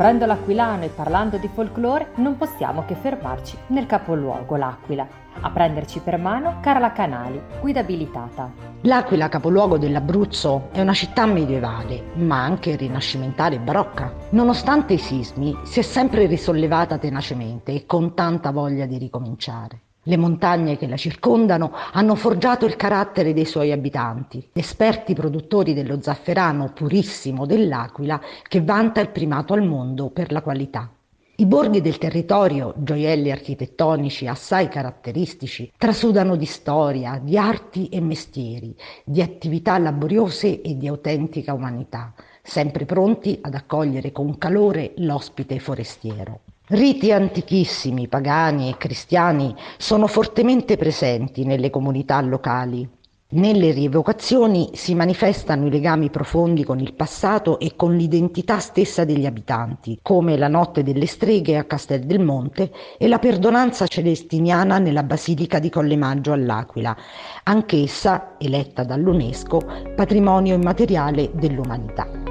Scoprendo 0.00 0.24
l'Aquilano 0.24 0.84
e 0.84 0.88
parlando 0.88 1.36
di 1.36 1.50
folklore, 1.52 2.12
non 2.14 2.38
possiamo 2.38 2.86
che 2.86 2.94
fermarci 2.94 3.58
nel 3.66 3.84
capoluogo, 3.84 4.56
l'Aquila. 4.56 5.06
A 5.42 5.50
prenderci 5.50 6.00
per 6.00 6.16
mano 6.16 6.56
Carla 6.62 6.92
Canali, 6.92 7.38
guida 7.60 7.80
abilitata. 7.80 8.50
L'Aquila, 8.80 9.28
capoluogo 9.28 9.76
dell'Abruzzo, 9.76 10.70
è 10.72 10.80
una 10.80 10.94
città 10.94 11.26
medievale, 11.26 12.12
ma 12.14 12.42
anche 12.42 12.76
rinascimentale 12.76 13.56
e 13.56 13.60
barocca. 13.60 14.10
Nonostante 14.30 14.94
i 14.94 14.98
sismi, 14.98 15.54
si 15.64 15.80
è 15.80 15.82
sempre 15.82 16.24
risollevata 16.24 16.96
tenacemente 16.96 17.72
e 17.74 17.84
con 17.84 18.14
tanta 18.14 18.52
voglia 18.52 18.86
di 18.86 18.96
ricominciare. 18.96 19.80
Le 20.04 20.16
montagne 20.16 20.78
che 20.78 20.86
la 20.86 20.96
circondano 20.96 21.72
hanno 21.92 22.14
forgiato 22.14 22.64
il 22.64 22.74
carattere 22.74 23.34
dei 23.34 23.44
suoi 23.44 23.70
abitanti, 23.70 24.48
esperti 24.54 25.12
produttori 25.12 25.74
dello 25.74 26.00
zafferano 26.00 26.72
purissimo 26.72 27.44
dell'Aquila 27.44 28.18
che 28.48 28.62
vanta 28.62 29.02
il 29.02 29.10
primato 29.10 29.52
al 29.52 29.62
mondo 29.62 30.08
per 30.08 30.32
la 30.32 30.40
qualità. 30.40 30.90
I 31.36 31.44
borghi 31.44 31.82
del 31.82 31.98
territorio, 31.98 32.72
gioielli 32.78 33.30
architettonici 33.30 34.26
assai 34.26 34.68
caratteristici, 34.68 35.70
trasudano 35.76 36.36
di 36.36 36.46
storia, 36.46 37.20
di 37.22 37.36
arti 37.36 37.88
e 37.88 38.00
mestieri, 38.00 38.74
di 39.04 39.20
attività 39.20 39.76
laboriose 39.76 40.62
e 40.62 40.78
di 40.78 40.86
autentica 40.86 41.52
umanità, 41.52 42.14
sempre 42.42 42.86
pronti 42.86 43.38
ad 43.42 43.54
accogliere 43.54 44.12
con 44.12 44.38
calore 44.38 44.94
l'ospite 44.96 45.58
forestiero. 45.58 46.40
Riti 46.72 47.10
antichissimi, 47.10 48.06
pagani 48.06 48.68
e 48.68 48.76
cristiani 48.76 49.52
sono 49.76 50.06
fortemente 50.06 50.76
presenti 50.76 51.44
nelle 51.44 51.68
comunità 51.68 52.20
locali. 52.20 52.88
Nelle 53.30 53.72
rievocazioni 53.72 54.70
si 54.74 54.94
manifestano 54.94 55.66
i 55.66 55.70
legami 55.70 56.10
profondi 56.10 56.62
con 56.62 56.78
il 56.78 56.94
passato 56.94 57.58
e 57.58 57.74
con 57.74 57.96
l'identità 57.96 58.60
stessa 58.60 59.02
degli 59.04 59.26
abitanti, 59.26 59.98
come 60.00 60.36
la 60.36 60.46
notte 60.46 60.84
delle 60.84 61.06
streghe 61.06 61.56
a 61.56 61.64
Castel 61.64 62.04
del 62.04 62.20
Monte 62.20 62.70
e 62.98 63.08
la 63.08 63.18
perdonanza 63.18 63.88
celestiniana 63.88 64.78
nella 64.78 65.02
Basilica 65.02 65.58
di 65.58 65.70
Collemaggio 65.70 66.30
all'Aquila, 66.30 66.96
anch'essa 67.42 68.36
eletta 68.38 68.84
dall'UNESCO 68.84 69.60
patrimonio 69.96 70.54
immateriale 70.54 71.32
dell'umanità. 71.34 72.29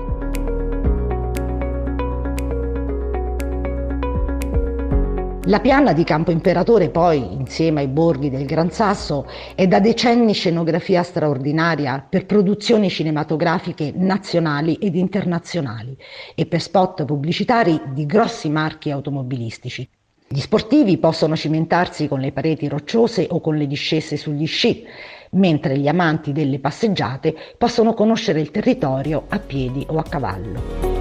La 5.46 5.62
piana 5.62 5.93
di 5.93 6.03
Campo 6.03 6.31
Imperatore 6.31 6.89
poi, 6.89 7.34
insieme 7.34 7.79
ai 7.79 7.88
borghi 7.88 8.29
del 8.29 8.46
Gran 8.46 8.72
Sasso, 8.72 9.25
è 9.55 9.67
da 9.67 9.79
decenni 9.79 10.34
scenografia 10.34 11.01
straordinaria 11.01 12.05
per 12.08 12.25
produzioni 12.25 12.89
cinematografiche 12.89 13.93
nazionali 13.96 14.75
ed 14.75 14.96
internazionali 14.96 15.98
e 16.36 16.46
per 16.46 16.62
spot 16.62 17.05
pubblicitari 17.05 17.81
di 17.93 18.05
grossi 18.05 18.50
marchi 18.50 18.91
automobilistici. 18.91 19.89
Gli 20.27 20.39
sportivi 20.39 20.98
possono 20.98 21.38
cimentarsi 21.38 22.10
con 22.10 22.19
le 22.19 22.34
pareti 22.34 22.67
rocciose 22.67 23.25
o 23.29 23.39
con 23.39 23.55
le 23.55 23.65
discese 23.65 24.17
sugli 24.17 24.46
sci, 24.46 24.84
mentre 25.31 25.77
gli 25.77 25.88
amanti 25.88 26.34
delle 26.34 26.60
passeggiate 26.60 27.34
possono 27.58 27.93
conoscere 27.93 28.41
il 28.41 28.51
territorio 28.51 29.24
a 29.29 29.39
piedi 29.39 29.86
o 29.88 29.98
a 29.98 30.03
cavallo. 30.03 30.99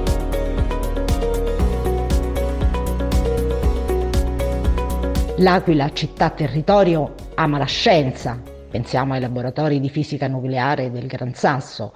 L'Aquila, 5.40 5.92
città-territorio, 5.92 7.14
ama 7.36 7.58
la 7.58 7.64
scienza, 7.64 8.42
pensiamo 8.68 9.12
ai 9.12 9.20
laboratori 9.20 9.78
di 9.78 9.88
fisica 9.88 10.26
nucleare 10.26 10.90
del 10.90 11.06
Gran 11.06 11.32
Sasso, 11.32 11.92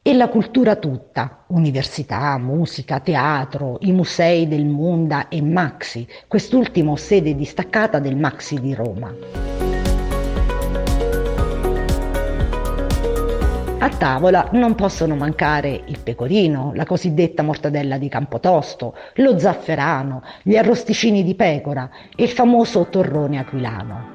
e 0.00 0.14
la 0.14 0.28
cultura 0.28 0.76
tutta, 0.76 1.46
università, 1.48 2.38
musica, 2.38 3.00
teatro, 3.00 3.78
i 3.80 3.90
musei 3.90 4.46
del 4.46 4.66
Munda 4.66 5.26
e 5.26 5.42
Maxi, 5.42 6.06
quest'ultimo 6.28 6.94
sede 6.94 7.34
distaccata 7.34 7.98
del 7.98 8.16
Maxi 8.16 8.60
di 8.60 8.72
Roma. 8.72 9.69
A 13.82 13.88
tavola 13.88 14.46
non 14.52 14.74
possono 14.74 15.16
mancare 15.16 15.84
il 15.86 16.00
pecorino, 16.04 16.72
la 16.74 16.84
cosiddetta 16.84 17.42
mortadella 17.42 17.96
di 17.96 18.10
Campotosto, 18.10 18.94
lo 19.14 19.38
zafferano, 19.38 20.22
gli 20.42 20.54
arrosticini 20.54 21.24
di 21.24 21.34
pecora 21.34 21.88
e 22.14 22.24
il 22.24 22.28
famoso 22.28 22.88
torrone 22.90 23.38
aquilano. 23.38 24.10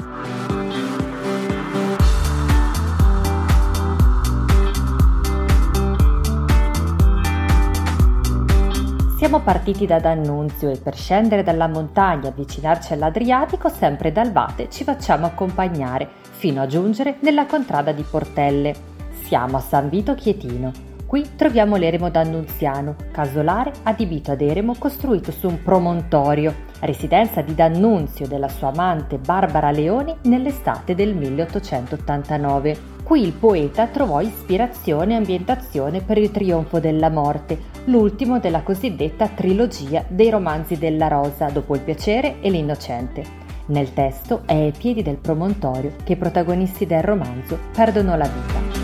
Siamo 9.18 9.40
partiti 9.40 9.88
da 9.88 9.98
D'Annunzio 10.00 10.70
e 10.70 10.78
per 10.78 10.96
scendere 10.96 11.42
dalla 11.42 11.68
montagna 11.68 12.26
e 12.26 12.28
avvicinarci 12.28 12.94
all'Adriatico, 12.94 13.70
sempre 13.70 14.12
dal 14.12 14.32
Vate, 14.32 14.70
ci 14.70 14.84
facciamo 14.84 15.26
accompagnare 15.26 16.08
fino 16.30 16.62
a 16.62 16.68
giungere 16.68 17.16
nella 17.22 17.48
contrada 17.48 17.92
di 17.92 18.04
Portelle. 18.08 18.94
Siamo 19.26 19.58
a 19.58 19.60
San 19.60 19.90
Vito 19.90 20.14
Chietino. 20.14 20.72
Qui 21.08 21.32
troviamo 21.36 21.78
l'eremo 21.78 22.12
d'Annunziano, 22.12 22.96
casolare 23.12 23.72
adibito 23.82 24.32
ad 24.32 24.42
eremo 24.42 24.76
costruito 24.78 25.32
su 25.32 25.48
un 25.48 25.64
promontorio, 25.64 26.54
residenza 26.82 27.42
di 27.42 27.56
D'Annunzio 27.56 28.28
della 28.28 28.50
sua 28.50 28.68
amante 28.68 29.18
Barbara 29.18 29.72
Leoni 29.72 30.16
nell'estate 30.26 30.94
del 30.94 31.16
1889. 31.16 32.78
Qui 33.04 33.24
il 33.24 33.32
poeta 33.32 33.88
trovò 33.88 34.22
ispirazione 34.22 35.14
e 35.14 35.18
ambientazione 35.18 36.02
per 36.02 36.20
il 36.20 36.30
trionfo 36.30 36.80
della 36.80 37.10
morte, 37.10 37.58
l'ultimo 37.86 38.38
della 38.38 38.62
cosiddetta 38.62 39.28
trilogia 39.30 40.06
dei 40.08 40.30
romanzi 40.30 40.78
della 40.78 41.08
Rosa, 41.08 41.50
dopo 41.50 41.74
il 41.74 41.82
piacere 41.82 42.42
e 42.42 42.52
l'innocente. 42.52 43.24
Nel 43.68 43.92
testo 43.92 44.44
è 44.46 44.54
ai 44.54 44.74
piedi 44.78 45.02
del 45.02 45.18
promontorio 45.18 45.94
che 46.04 46.14
i 46.14 46.18
protagonisti 46.18 46.86
del 46.86 47.02
romanzo 47.02 47.58
perdono 47.74 48.16
la 48.16 48.28
vita. 48.28 48.75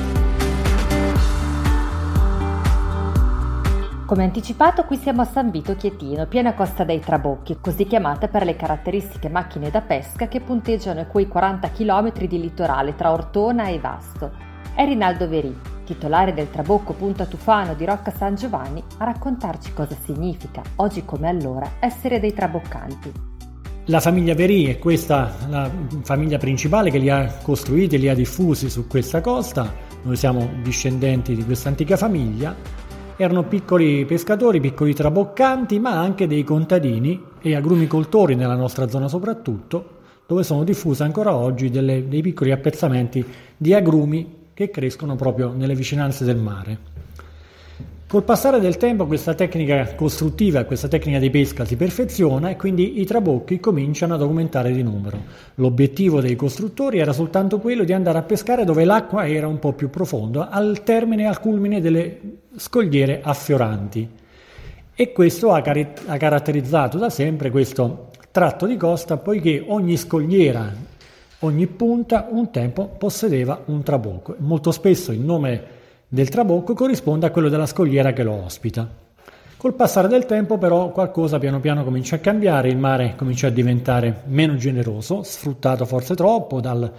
Come 4.11 4.25
anticipato, 4.25 4.83
qui 4.83 4.97
siamo 4.97 5.21
a 5.21 5.25
San 5.25 5.51
Vito 5.51 5.73
Chietino, 5.73 6.27
piena 6.27 6.53
costa 6.53 6.83
dei 6.83 6.99
Trabocchi, 6.99 7.59
così 7.61 7.85
chiamata 7.85 8.27
per 8.27 8.43
le 8.43 8.57
caratteristiche 8.57 9.29
macchine 9.29 9.71
da 9.71 9.79
pesca 9.79 10.27
che 10.27 10.41
punteggiano 10.41 11.05
quei 11.05 11.29
40 11.29 11.71
km 11.71 12.11
di 12.27 12.41
litorale 12.41 12.93
tra 12.93 13.13
Ortona 13.13 13.69
e 13.69 13.79
Vasto. 13.79 14.31
È 14.75 14.83
Rinaldo 14.83 15.29
Verì, 15.29 15.57
titolare 15.85 16.33
del 16.33 16.49
Trabocco 16.49 16.91
Punta 16.91 17.25
Tufano 17.25 17.73
di 17.73 17.85
Rocca 17.85 18.11
San 18.11 18.35
Giovanni, 18.35 18.83
a 18.97 19.05
raccontarci 19.05 19.71
cosa 19.71 19.95
significa, 20.03 20.61
oggi 20.75 21.05
come 21.05 21.29
allora, 21.29 21.75
essere 21.79 22.19
dei 22.19 22.33
traboccanti. 22.33 23.13
La 23.85 24.01
famiglia 24.01 24.33
Verì 24.33 24.65
è 24.65 24.77
questa 24.77 25.33
la 25.47 25.71
famiglia 26.03 26.37
principale 26.37 26.91
che 26.91 26.97
li 26.97 27.09
ha 27.09 27.33
costruiti 27.41 27.97
li 27.97 28.09
ha 28.09 28.13
diffusi 28.13 28.69
su 28.69 28.87
questa 28.87 29.21
costa. 29.21 29.73
Noi 30.03 30.17
siamo 30.17 30.49
discendenti 30.61 31.33
di 31.33 31.45
questa 31.45 31.69
antica 31.69 31.95
famiglia 31.95 32.80
erano 33.21 33.43
piccoli 33.43 34.03
pescatori, 34.05 34.59
piccoli 34.59 34.95
traboccanti, 34.95 35.79
ma 35.79 35.99
anche 35.99 36.25
dei 36.25 36.43
contadini 36.43 37.21
e 37.39 37.55
agrumicoltori 37.55 38.33
nella 38.33 38.55
nostra 38.55 38.87
zona 38.87 39.07
soprattutto, 39.07 39.99
dove 40.25 40.41
sono 40.41 40.63
diffusi 40.63 41.03
ancora 41.03 41.35
oggi 41.35 41.69
delle, 41.69 42.07
dei 42.07 42.21
piccoli 42.21 42.51
appezzamenti 42.51 43.23
di 43.55 43.75
agrumi 43.75 44.49
che 44.55 44.71
crescono 44.71 45.15
proprio 45.15 45.53
nelle 45.53 45.75
vicinanze 45.75 46.25
del 46.25 46.37
mare. 46.37 46.77
Col 48.11 48.23
passare 48.23 48.59
del 48.59 48.75
tempo 48.75 49.05
questa 49.05 49.35
tecnica 49.35 49.95
costruttiva, 49.95 50.65
questa 50.65 50.89
tecnica 50.89 51.17
di 51.17 51.29
pesca 51.29 51.63
si 51.63 51.77
perfeziona 51.77 52.49
e 52.49 52.57
quindi 52.57 52.99
i 52.99 53.05
trabocchi 53.05 53.61
cominciano 53.61 54.15
ad 54.15 54.21
aumentare 54.21 54.73
di 54.73 54.83
numero. 54.83 55.17
L'obiettivo 55.55 56.19
dei 56.19 56.35
costruttori 56.35 56.99
era 56.99 57.13
soltanto 57.13 57.59
quello 57.59 57.85
di 57.85 57.93
andare 57.93 58.17
a 58.17 58.23
pescare 58.23 58.65
dove 58.65 58.83
l'acqua 58.83 59.25
era 59.25 59.47
un 59.47 59.59
po' 59.59 59.71
più 59.71 59.89
profonda, 59.89 60.49
al 60.49 60.83
termine 60.83 61.25
al 61.25 61.39
culmine 61.39 61.79
delle 61.79 62.19
scogliere 62.57 63.21
affioranti. 63.23 64.09
E 64.93 65.11
questo 65.13 65.53
ha, 65.53 65.61
car- 65.61 66.01
ha 66.05 66.17
caratterizzato 66.17 66.97
da 66.97 67.09
sempre 67.09 67.49
questo 67.49 68.09
tratto 68.29 68.65
di 68.65 68.75
costa, 68.75 69.15
poiché 69.15 69.63
ogni 69.65 69.95
scogliera, 69.95 70.69
ogni 71.39 71.67
punta 71.67 72.27
un 72.29 72.51
tempo 72.51 72.87
possedeva 72.87 73.61
un 73.67 73.81
trabocco. 73.83 74.35
Molto 74.39 74.71
spesso 74.71 75.13
il 75.13 75.21
nome 75.21 75.79
del 76.13 76.27
trabocco 76.27 76.73
corrisponde 76.73 77.25
a 77.25 77.31
quello 77.31 77.47
della 77.47 77.65
scogliera 77.65 78.11
che 78.11 78.23
lo 78.23 78.33
ospita. 78.33 78.85
Col 79.55 79.75
passare 79.75 80.09
del 80.09 80.25
tempo 80.25 80.57
però 80.57 80.89
qualcosa 80.89 81.39
piano 81.39 81.61
piano 81.61 81.85
comincia 81.85 82.17
a 82.17 82.19
cambiare, 82.19 82.67
il 82.67 82.77
mare 82.77 83.13
comincia 83.15 83.47
a 83.47 83.49
diventare 83.49 84.23
meno 84.25 84.57
generoso, 84.57 85.23
sfruttato 85.23 85.85
forse 85.85 86.13
troppo 86.13 86.59
dal, 86.59 86.91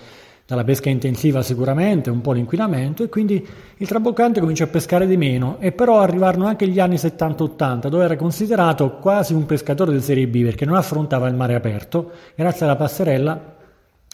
dalla 0.46 0.64
pesca 0.64 0.88
intensiva 0.88 1.42
sicuramente, 1.42 2.08
un 2.08 2.22
po' 2.22 2.32
l'inquinamento 2.32 3.02
e 3.02 3.10
quindi 3.10 3.46
il 3.76 3.86
traboccante 3.86 4.40
comincia 4.40 4.64
a 4.64 4.68
pescare 4.68 5.06
di 5.06 5.18
meno 5.18 5.56
e 5.58 5.72
però 5.72 6.00
arrivarono 6.00 6.46
anche 6.46 6.66
gli 6.66 6.80
anni 6.80 6.94
70-80 6.94 7.88
dove 7.88 8.04
era 8.04 8.16
considerato 8.16 8.92
quasi 8.92 9.34
un 9.34 9.44
pescatore 9.44 9.92
di 9.92 10.00
serie 10.00 10.26
B 10.26 10.42
perché 10.42 10.64
non 10.64 10.76
affrontava 10.76 11.28
il 11.28 11.34
mare 11.34 11.54
aperto, 11.54 12.12
grazie 12.34 12.64
alla 12.64 12.76
passerella 12.76 13.60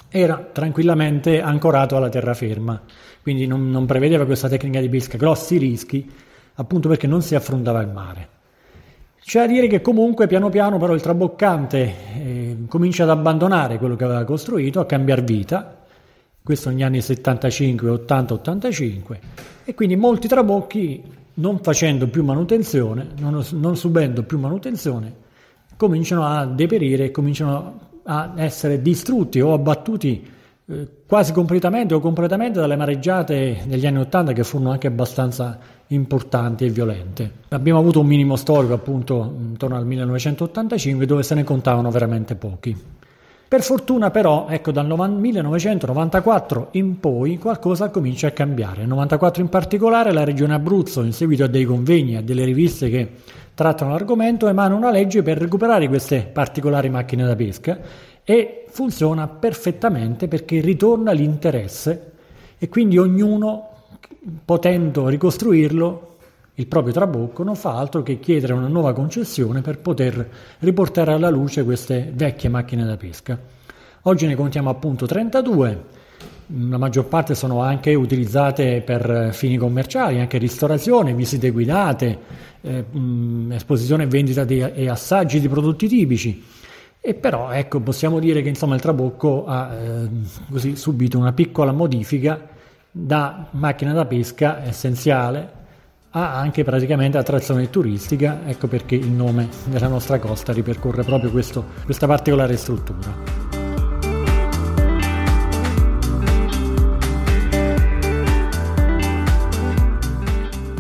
era 0.09 0.49
tranquillamente 0.53 1.41
ancorato 1.41 1.97
alla 1.97 2.09
terraferma. 2.09 2.81
Quindi 3.23 3.47
non, 3.47 3.71
non 3.71 3.87
prevedeva 3.87 4.25
questa 4.25 4.49
tecnica 4.49 4.81
di 4.81 4.89
pesca, 4.89 5.17
grossi 5.17 5.59
rischi, 5.59 6.11
appunto 6.55 6.89
perché 6.89 7.07
non 7.07 7.23
si 7.23 7.35
affrontava 7.35 7.81
il 7.81 7.89
mare. 7.89 8.29
C'è 9.21 9.41
da 9.41 9.47
dire 9.53 9.67
che 9.67 9.83
comunque 9.83 10.27
piano 10.27 10.49
piano 10.49 10.79
però 10.79 10.95
il 10.95 11.03
traboccante 11.03 11.95
eh, 12.15 12.57
comincia 12.67 13.03
ad 13.03 13.11
abbandonare 13.11 13.77
quello 13.77 13.95
che 13.95 14.05
aveva 14.05 14.25
costruito, 14.25 14.81
a 14.81 14.87
cambiare 14.87 15.21
vita, 15.21 15.77
questo 16.43 16.71
negli 16.71 16.83
anni 16.83 17.03
75, 17.03 17.91
80, 17.91 18.35
85, 18.35 19.21
e 19.67 19.75
quindi 19.75 19.97
molti 19.97 20.29
trabocchi 20.29 21.03
non 21.35 21.59
facendo 21.61 22.09
più 22.09 22.25
manutenzione, 22.25 23.09
non, 23.19 23.45
non 23.53 23.77
subendo 23.77 24.23
più 24.23 24.39
manutenzione, 24.39 25.13
cominciano 25.77 26.25
a 26.25 26.47
deperire 26.47 27.05
e 27.05 27.11
cominciano 27.11 27.88
a 28.11 28.33
essere 28.37 28.81
distrutti 28.81 29.41
o 29.41 29.53
abbattuti 29.53 30.27
eh, 30.71 30.89
quasi 31.07 31.33
completamente 31.33 31.95
o 31.95 32.01
completamente 32.01 32.59
dalle 32.59 32.77
mareggiate 32.77 33.65
negli 33.67 33.87
anni 33.87 33.99
Ottanta 33.99 34.33
che 34.33 34.45
furono 34.45 34.71
anche 34.71 34.87
abbastanza 34.87 35.59
importanti 35.89 36.65
e 36.65 36.71
violente. 36.71 37.31
Abbiamo 37.49 37.79
avuto 37.79 38.01
un 38.01 38.07
minimo 38.07 38.37
storico 38.37 38.73
appunto 38.73 39.35
intorno 39.39 39.77
al 39.77 39.87
1985 39.87 41.07
dove 41.07 41.23
se 41.23 41.35
ne 41.35 41.45
contavano 41.45 41.91
veramente 41.91 42.35
pochi. 42.35 42.77
Per 43.49 43.63
fortuna 43.63 44.11
però, 44.11 44.47
ecco, 44.49 44.73
dal 44.73 44.87
1994 44.87 46.69
in 46.73 47.01
poi 47.01 47.39
qualcosa 47.39 47.89
comincia 47.89 48.27
a 48.27 48.33
cambiare. 48.33 48.85
Nel 48.85 48.89
1994 48.89 49.43
in 49.43 49.49
particolare 49.49 50.13
la 50.13 50.25
Regione 50.25 50.53
Abruzzo, 50.53 51.03
in 51.03 51.15
seguito 51.15 51.45
a 51.45 51.47
dei 51.47 51.65
convegni, 51.65 52.17
a 52.17 52.23
delle 52.23 52.45
riviste 52.45 52.91
che 52.91 53.11
trattano 53.59 53.91
l'argomento, 53.91 54.47
emana 54.47 54.77
una 54.77 54.93
legge 54.93 55.25
per 55.25 55.37
recuperare 55.37 55.89
queste 55.89 56.31
particolari 56.33 56.91
macchine 56.91 57.27
da 57.27 57.35
pesca 57.35 57.77
e 58.23 58.67
funziona 58.69 59.27
perfettamente 59.27 60.29
perché 60.29 60.61
ritorna 60.61 61.11
l'interesse 61.11 62.13
e 62.57 62.69
quindi 62.69 62.99
ognuno, 62.99 63.71
potendo 64.45 65.09
ricostruirlo, 65.09 66.17
il 66.55 66.69
proprio 66.69 66.93
trabocco 66.93 67.43
non 67.43 67.57
fa 67.57 67.77
altro 67.77 68.05
che 68.05 68.21
chiedere 68.21 68.53
una 68.53 68.69
nuova 68.69 68.93
concessione 68.93 69.61
per 69.61 69.81
poter 69.81 70.31
riportare 70.61 71.13
alla 71.13 71.29
luce 71.29 71.65
queste 71.65 72.13
vecchie 72.15 72.49
macchine 72.49 72.85
da 72.85 72.97
pesca. 72.97 73.37
Oggi 74.03 74.29
ne 74.29 74.37
contiamo 74.37 74.71
appunto 74.71 75.05
32, 75.05 75.85
la 76.51 76.79
maggior 76.79 77.07
parte 77.07 77.35
sono 77.35 77.61
anche 77.61 77.95
utilizzate 77.95 78.81
per 78.81 79.31
fini 79.33 79.57
commerciali, 79.57 80.19
anche 80.19 80.39
ristorazione, 80.39 81.15
visite 81.15 81.51
guidate, 81.51 82.19
eh, 82.63 82.85
esposizione 83.51 84.05
e 84.05 84.07
vendita 84.07 84.45
di, 84.45 84.59
e 84.59 84.89
assaggi 84.89 85.41
di 85.41 85.49
prodotti 85.49 85.89
tipici. 85.89 86.43
E 87.01 87.15
però 87.15 87.51
ecco, 87.51 87.81
possiamo 87.81 88.19
dire 88.19 88.43
che 88.43 88.49
insomma, 88.49 88.75
il 88.75 88.81
Trabocco 88.81 89.45
ha 89.47 89.75
eh, 89.75 90.09
così, 90.51 90.77
subito 90.77 91.19
una 91.19 91.33
piccola 91.33 91.73
modifica 91.73 92.49
da 92.91 93.47
macchina 93.53 93.93
da 93.93 94.07
pesca 94.07 94.65
essenziale 94.65 95.57
a 96.11 96.35
anche 96.39 96.65
praticamente 96.65 97.19
attrazione 97.19 97.69
turistica, 97.69 98.41
ecco 98.47 98.67
perché 98.67 98.95
il 98.95 99.11
nome 99.11 99.49
della 99.67 99.89
nostra 99.89 100.19
costa 100.19 100.53
ripercorre 100.53 101.03
proprio 101.03 101.31
questo, 101.31 101.65
questa 101.85 102.07
particolare 102.07 102.57
struttura. 102.57 103.48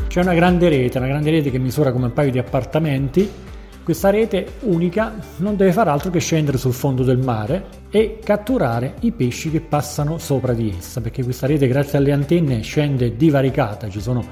C'è 0.09 0.23
una 0.23 0.33
grande 0.33 0.71
rete, 0.71 0.97
una 0.97 1.07
grande 1.07 1.31
rete 1.31 1.51
che 1.51 1.59
misura 1.59 1.93
come 1.93 2.07
un 2.07 2.15
paio 2.15 2.31
di 2.31 2.39
appartamenti. 2.39 3.31
Questa 3.85 4.09
rete 4.09 4.55
unica 4.61 5.15
non 5.37 5.55
deve 5.55 5.71
far 5.71 5.89
altro 5.89 6.11
che 6.11 6.19
scendere 6.19 6.57
sul 6.57 6.73
fondo 6.73 7.05
del 7.05 7.19
mare 7.19 7.65
e 7.91 8.19
catturare 8.25 8.95
i 9.01 9.13
pesci 9.13 9.51
che 9.51 9.61
passano 9.61 10.17
sopra 10.17 10.55
di 10.55 10.75
essa, 10.77 11.03
perché 11.03 11.23
questa 11.23 11.47
rete 11.47 11.69
grazie 11.69 11.99
alle 11.99 12.13
antenne 12.13 12.63
scende 12.63 13.17
divaricata, 13.17 13.91
ci 13.91 14.01
sono 14.01 14.25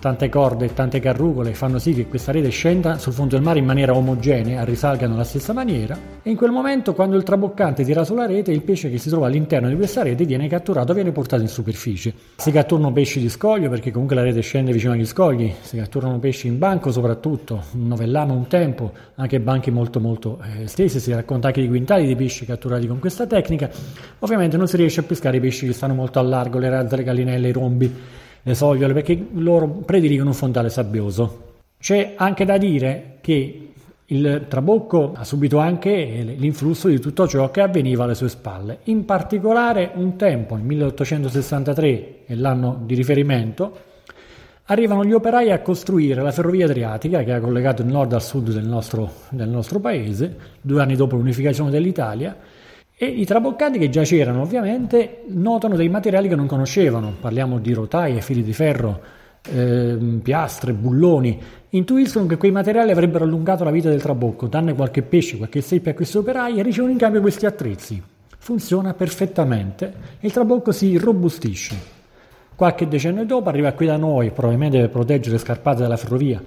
tante 0.00 0.30
corde 0.30 0.64
e 0.64 0.72
tante 0.72 0.98
carrucole 0.98 1.52
fanno 1.52 1.78
sì 1.78 1.92
che 1.92 2.06
questa 2.06 2.32
rete 2.32 2.48
scenda 2.48 2.98
sul 2.98 3.12
fondo 3.12 3.36
del 3.36 3.44
mare 3.44 3.58
in 3.58 3.66
maniera 3.66 3.94
omogenea, 3.94 4.64
risalgano 4.64 5.14
alla 5.14 5.24
stessa 5.24 5.52
maniera 5.52 5.96
e 6.22 6.30
in 6.30 6.36
quel 6.36 6.50
momento 6.50 6.94
quando 6.94 7.16
il 7.16 7.22
traboccante 7.22 7.84
tira 7.84 8.02
sulla 8.02 8.26
rete 8.26 8.50
il 8.50 8.62
pesce 8.62 8.90
che 8.90 8.96
si 8.96 9.10
trova 9.10 9.26
all'interno 9.26 9.68
di 9.68 9.76
questa 9.76 10.02
rete 10.02 10.24
viene 10.24 10.48
catturato, 10.48 10.94
viene 10.94 11.12
portato 11.12 11.42
in 11.42 11.48
superficie. 11.48 12.12
Si 12.36 12.50
catturano 12.50 12.92
pesci 12.92 13.20
di 13.20 13.28
scoglio 13.28 13.68
perché 13.68 13.90
comunque 13.90 14.16
la 14.16 14.22
rete 14.22 14.40
scende 14.40 14.72
vicino 14.72 14.92
agli 14.92 15.04
scogli, 15.04 15.52
si 15.60 15.76
catturano 15.76 16.18
pesci 16.18 16.46
in 16.46 16.58
banco 16.58 16.90
soprattutto, 16.90 17.62
in 17.74 17.86
novellame 17.86 18.32
un 18.32 18.46
tempo, 18.46 18.92
anche 19.16 19.38
banchi 19.38 19.70
molto 19.70 20.00
molto 20.00 20.40
eh, 20.58 20.66
stesi, 20.66 20.98
si 20.98 21.12
racconta 21.12 21.48
anche 21.48 21.60
di 21.60 21.68
quintali 21.68 22.06
di 22.06 22.16
pesci 22.16 22.46
catturati 22.46 22.86
con 22.86 22.98
questa 22.98 23.26
tecnica. 23.26 23.68
Ovviamente 24.20 24.56
non 24.56 24.66
si 24.66 24.78
riesce 24.78 25.00
a 25.00 25.02
pescare 25.02 25.36
i 25.36 25.40
pesci 25.40 25.66
che 25.66 25.74
stanno 25.74 25.92
molto 25.92 26.18
a 26.18 26.22
largo, 26.22 26.58
le 26.58 26.70
razze, 26.70 26.96
le 26.96 27.02
gallinelle, 27.02 27.48
i 27.48 27.52
rombi 27.52 27.94
le 28.42 28.54
sogliole, 28.54 28.92
perché 28.92 29.26
loro 29.32 29.66
prediligono 29.66 30.30
un 30.30 30.34
fondale 30.34 30.70
sabbioso. 30.70 31.48
C'è 31.78 32.14
anche 32.16 32.44
da 32.44 32.58
dire 32.58 33.18
che 33.20 33.70
il 34.12 34.46
Trabocco 34.48 35.12
ha 35.14 35.24
subito 35.24 35.58
anche 35.58 36.34
l'influsso 36.36 36.88
di 36.88 36.98
tutto 36.98 37.28
ciò 37.28 37.50
che 37.50 37.60
avveniva 37.60 38.04
alle 38.04 38.14
sue 38.14 38.28
spalle. 38.28 38.78
In 38.84 39.04
particolare 39.04 39.92
un 39.94 40.16
tempo, 40.16 40.56
nel 40.56 40.64
1863, 40.64 42.16
è 42.26 42.34
l'anno 42.34 42.80
di 42.84 42.94
riferimento, 42.96 43.88
arrivano 44.64 45.04
gli 45.04 45.12
operai 45.12 45.52
a 45.52 45.60
costruire 45.60 46.22
la 46.22 46.32
ferrovia 46.32 46.64
adriatica 46.64 47.22
che 47.22 47.32
ha 47.32 47.40
collegato 47.40 47.82
il 47.82 47.88
nord 47.88 48.12
al 48.12 48.22
sud 48.22 48.50
del 48.50 48.66
nostro, 48.66 49.10
del 49.28 49.48
nostro 49.48 49.78
paese, 49.78 50.36
due 50.60 50.82
anni 50.82 50.96
dopo 50.96 51.16
l'unificazione 51.16 51.70
dell'Italia, 51.70 52.36
e 53.02 53.06
i 53.06 53.24
traboccati 53.24 53.78
che 53.78 53.88
già 53.88 54.02
c'erano 54.02 54.42
ovviamente 54.42 55.22
notano 55.28 55.74
dei 55.74 55.88
materiali 55.88 56.28
che 56.28 56.34
non 56.34 56.46
conoscevano, 56.46 57.14
parliamo 57.18 57.58
di 57.58 57.72
rotaie, 57.72 58.20
fili 58.20 58.42
di 58.42 58.52
ferro, 58.52 59.00
eh, 59.48 59.96
piastre, 60.22 60.74
bulloni, 60.74 61.40
intuiscono 61.70 62.26
che 62.26 62.36
quei 62.36 62.50
materiali 62.50 62.90
avrebbero 62.90 63.24
allungato 63.24 63.64
la 63.64 63.70
vita 63.70 63.88
del 63.88 64.02
trabocco, 64.02 64.48
danno 64.48 64.74
qualche 64.74 65.00
pesce, 65.00 65.38
qualche 65.38 65.62
seppe 65.62 65.88
a 65.88 65.94
questi 65.94 66.18
operai 66.18 66.58
e 66.58 66.62
ricevono 66.62 66.92
in 66.92 66.98
cambio 66.98 67.22
questi 67.22 67.46
attrezzi. 67.46 68.02
Funziona 68.36 68.92
perfettamente 68.92 69.94
e 70.20 70.26
il 70.26 70.32
trabocco 70.32 70.70
si 70.70 70.98
robustisce. 70.98 71.74
Qualche 72.54 72.86
decennio 72.86 73.24
dopo 73.24 73.48
arriva 73.48 73.72
qui 73.72 73.86
da 73.86 73.96
noi, 73.96 74.30
probabilmente 74.30 74.78
per 74.78 74.90
proteggere 74.90 75.36
le 75.36 75.40
scarpate 75.40 75.80
della 75.80 75.96
ferrovia 75.96 76.38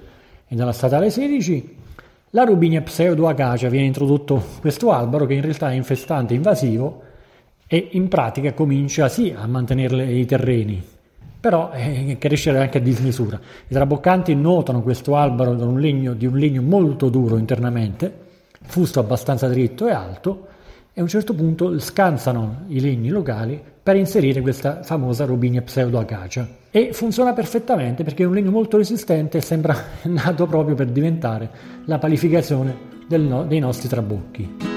e 0.48 0.56
dalla 0.56 0.72
statale 0.72 1.10
16, 1.10 1.78
la 2.36 2.46
Rubinia 2.46 2.82
pseudoacacia 2.82 3.69
viene 3.69 3.86
introdotto 3.86 4.43
questo 4.60 4.91
albero 4.91 5.28
che 5.28 5.36
in 5.36 5.41
realtà 5.41 5.69
è 5.69 5.76
infestante, 5.76 6.34
invasivo 6.34 7.02
e 7.67 7.89
in 7.91 8.08
pratica 8.08 8.54
comincia 8.54 9.08
sì 9.08 9.32
a 9.38 9.46
mantenere 9.46 10.12
i 10.12 10.26
terreni, 10.26 10.84
però 11.39 11.69
eh, 11.72 12.17
crescere 12.19 12.58
anche 12.58 12.80
a 12.80 12.82
dismisura. 12.82 13.39
I 13.67 13.74
traboccanti 13.74 14.34
notano 14.34 14.82
questo 14.82 15.15
albero 15.15 15.52
un 15.52 15.80
legno, 15.80 16.13
di 16.13 16.26
un 16.26 16.36
legno 16.38 16.63
molto 16.63 17.10
duro 17.10 17.38
internamente, 17.38 18.12
fusto 18.63 19.00
abbastanza 19.00 19.48
dritto 19.48 19.88
e 19.88 19.91
alto, 19.91 20.48
e 20.93 20.99
a 20.99 21.03
un 21.03 21.10
certo 21.10 21.34
punto 21.34 21.79
scansano 21.79 22.65
i 22.67 22.79
legni 22.79 23.10
locali 23.10 23.62
per 23.82 23.95
inserire 23.95 24.41
questa 24.41 24.84
famosa 24.84 25.25
robinia 25.25 25.62
pseudoacacia. 25.62 26.47
E 26.69 26.93
funziona 26.93 27.34
perfettamente 27.34 28.03
perché 28.03 28.23
è 28.23 28.25
un 28.25 28.34
legno 28.34 28.51
molto 28.51 28.77
resistente 28.77 29.39
e 29.39 29.41
sembra 29.41 29.75
nato 30.03 30.45
proprio 30.45 30.75
per 30.75 30.88
diventare 30.88 31.49
la 31.86 31.97
palificazione 31.97 32.91
no, 33.10 33.43
dei 33.43 33.60
nostri 33.60 33.89
trabocchi. 33.89 34.72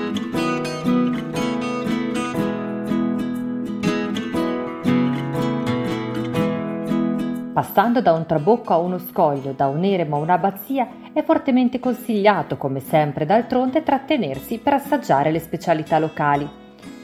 Passando 7.57 8.03
da 8.03 8.12
un 8.12 8.27
trabocco 8.27 8.75
a 8.75 8.77
uno 8.77 8.99
scoglio, 8.99 9.53
da 9.53 9.66
un 9.66 9.83
eremo 9.83 10.16
a 10.16 10.19
un'abbazia, 10.19 10.88
è 11.14 11.23
fortemente 11.23 11.81
consigliato, 11.81 12.59
come 12.59 12.81
sempre 12.81 13.25
d'altronde, 13.25 13.83
trattenersi 13.83 14.59
per 14.59 14.75
assaggiare 14.75 15.31
le 15.31 15.38
specialità 15.38 15.99
locali. 15.99 16.47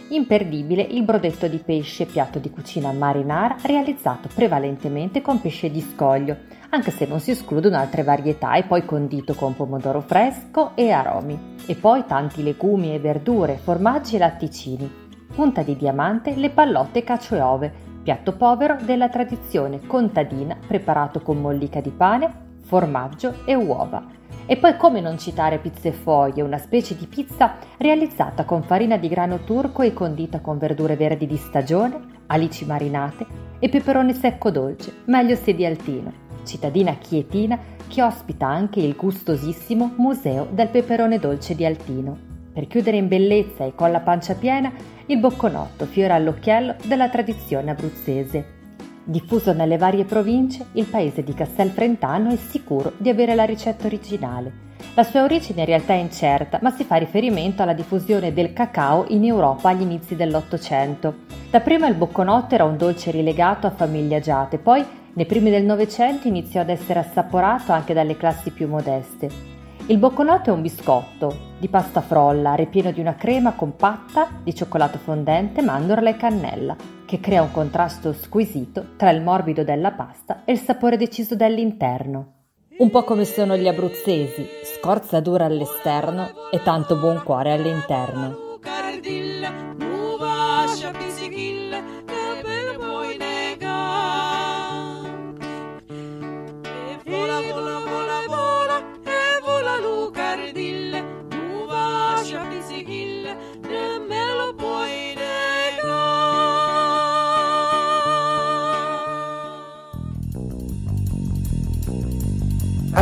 Imperdibile 0.09 0.83
il 0.83 1.05
brodetto 1.05 1.49
di 1.49 1.57
pesce, 1.57 2.05
piatto 2.05 2.38
di 2.38 2.51
cucina 2.51 2.93
marinara 2.93 3.57
realizzato 3.62 4.29
prevalentemente 4.35 5.23
con 5.23 5.41
pesce 5.41 5.71
di 5.71 5.81
scoglio, 5.81 6.37
anche 6.69 6.91
se 6.91 7.07
non 7.07 7.19
si 7.19 7.31
escludono 7.31 7.79
altre 7.79 8.03
varietà 8.03 8.53
e 8.53 8.65
poi 8.65 8.85
condito 8.85 9.33
con 9.33 9.57
pomodoro 9.57 10.03
fresco 10.03 10.73
e 10.75 10.91
aromi. 10.91 11.55
E 11.65 11.75
poi 11.77 12.05
tanti 12.05 12.43
legumi 12.43 12.95
e 12.95 12.99
verdure, 12.99 13.57
formaggi 13.57 14.17
e 14.17 14.19
latticini. 14.19 15.01
Punta 15.35 15.62
di 15.62 15.79
diamante 15.79 16.35
le 16.37 16.51
pallotte 16.51 17.03
cacio 17.05 17.37
e 17.37 17.41
ove, 17.41 17.73
piatto 18.03 18.33
povero 18.33 18.77
della 18.83 19.09
tradizione 19.09 19.87
contadina 19.87 20.57
preparato 20.67 21.21
con 21.21 21.41
mollica 21.41 21.81
di 21.81 21.91
pane, 21.91 22.51
formaggio 22.65 23.45
e 23.45 23.55
uova. 23.55 24.21
E 24.47 24.57
poi 24.57 24.77
come 24.77 25.01
non 25.01 25.19
citare 25.19 25.59
pizze 25.59 25.93
foglie, 25.93 26.43
una 26.43 26.59
specie 26.59 26.97
di 26.97 27.07
pizza 27.07 27.55
realizzata 27.79 28.45
con 28.45 28.62
farina 28.62 28.97
di 28.97 29.09
grano 29.09 29.45
turco 29.45 29.83
e 29.83 29.93
condita 29.93 30.41
con 30.41 30.59
verdure 30.59 30.97
verdi 30.97 31.27
di 31.27 31.37
stagione, 31.37 32.01
alici 32.27 32.65
marinate 32.65 33.25
e 33.59 33.69
peperone 33.69 34.15
secco 34.15 34.51
dolce, 34.51 34.93
meglio 35.05 35.37
se 35.37 35.55
di 35.55 35.65
Altino, 35.65 36.12
cittadina 36.45 36.95
chietina 36.95 37.59
che 37.87 38.03
ospita 38.03 38.47
anche 38.47 38.81
il 38.81 38.97
gustosissimo 38.97 39.93
Museo 39.97 40.49
del 40.51 40.69
peperone 40.69 41.19
dolce 41.19 41.55
di 41.55 41.65
Altino. 41.65 42.32
Per 42.53 42.67
chiudere 42.67 42.99
in 42.99 43.09
bellezza 43.09 43.65
e 43.65 43.75
con 43.75 43.91
la 43.91 44.01
pancia 44.01 44.35
piena, 44.35 44.71
il 45.07 45.19
bocconotto, 45.19 45.87
fiore 45.87 46.12
all'occhiello 46.12 46.75
della 46.85 47.09
tradizione 47.09 47.71
abruzzese. 47.71 48.61
Diffuso 49.05 49.55
nelle 49.55 49.79
varie 49.79 50.05
province, 50.05 50.67
il 50.73 50.85
paese 50.85 51.25
di 51.25 51.33
Castelfrentano 51.33 52.31
è 52.31 52.37
sicuro 52.37 52.93
di 52.99 53.09
avere 53.09 53.35
la 53.35 53.45
ricetta 53.45 53.87
originale. 53.87 54.71
La 54.95 55.03
sua 55.03 55.23
origine 55.23 55.61
in 55.61 55.67
realtà 55.67 55.95
è 55.95 55.97
incerta, 55.97 56.59
ma 56.61 56.71
si 56.71 56.85
fa 56.85 56.97
riferimento 56.97 57.62
alla 57.62 57.73
diffusione 57.73 58.35
del 58.35 58.53
cacao 58.53 59.07
in 59.09 59.25
Europa 59.25 59.71
agli 59.71 59.81
inizi 59.81 60.15
dell'Ottocento. 60.15 61.15
Dapprima 61.51 61.88
il 61.88 61.95
bocconotto 61.95 62.55
era 62.55 62.65
un 62.65 62.77
dolce 62.77 63.11
rilegato 63.11 63.67
a 63.67 63.71
famiglie 63.71 64.17
agiate, 64.17 64.59
poi 64.59 64.85
nei 65.15 65.27
primi 65.27 65.49
del 65.49 65.65
Novecento 65.65 66.29
iniziò 66.29 66.61
ad 66.61 66.69
essere 66.69 66.99
assaporato 66.99 67.73
anche 67.73 67.95
dalle 67.95 68.17
classi 68.17 68.51
più 68.51 68.69
modeste. 68.69 69.62
Il 69.87 69.99
bocconotto 69.99 70.51
è 70.51 70.53
un 70.53 70.62
biscotto 70.62 71.51
di 71.59 71.68
pasta 71.68 72.01
frolla 72.01 72.55
ripieno 72.55 72.92
di 72.92 73.01
una 73.01 73.16
crema 73.16 73.53
compatta 73.55 74.29
di 74.42 74.55
cioccolato 74.55 74.99
fondente, 74.99 75.61
mandorla 75.61 76.11
e 76.11 76.16
cannella, 76.16 76.77
che 77.05 77.18
crea 77.18 77.42
un 77.42 77.51
contrasto 77.51 78.12
squisito 78.12 78.95
tra 78.97 79.11
il 79.11 79.23
morbido 79.23 79.64
della 79.64 79.90
pasta 79.90 80.45
e 80.45 80.53
il 80.53 80.59
sapore 80.61 80.97
deciso 80.97 81.35
dell'interno. 81.35 82.35
Un 82.79 82.90
po' 82.90 83.03
come 83.03 83.25
sono 83.25 83.57
gli 83.57 83.66
abruzzesi, 83.66 84.47
scorza 84.62 85.21
dura 85.21 85.47
all'esterno 85.47 86.31
e 86.53 86.62
tanto 86.62 86.97
buon 86.97 87.21
cuore 87.25 87.53
all'interno. 87.53 88.51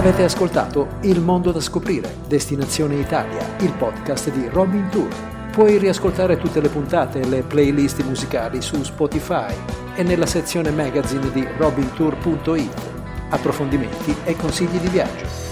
Avete 0.01 0.23
ascoltato 0.25 0.89
Il 1.03 1.21
mondo 1.21 1.53
da 1.53 1.61
scoprire, 1.61 2.17
Destinazione 2.27 2.95
Italia, 2.95 3.55
il 3.59 3.71
podcast 3.75 4.31
di 4.31 4.49
Robin 4.49 4.89
Tour. 4.89 5.15
Puoi 5.53 5.77
riascoltare 5.77 6.39
tutte 6.39 6.63
le 6.63 6.71
puntate 6.71 7.21
e 7.21 7.27
le 7.27 7.43
playlist 7.43 8.03
musicali 8.05 8.63
su 8.63 8.83
Spotify 8.83 9.55
e 9.95 10.03
nella 10.03 10.25
sezione 10.25 10.71
magazine 10.71 11.31
di 11.33 11.47
robintour.it. 11.59 12.81
Approfondimenti 13.29 14.17
e 14.25 14.35
consigli 14.37 14.79
di 14.79 14.89
viaggio. 14.89 15.50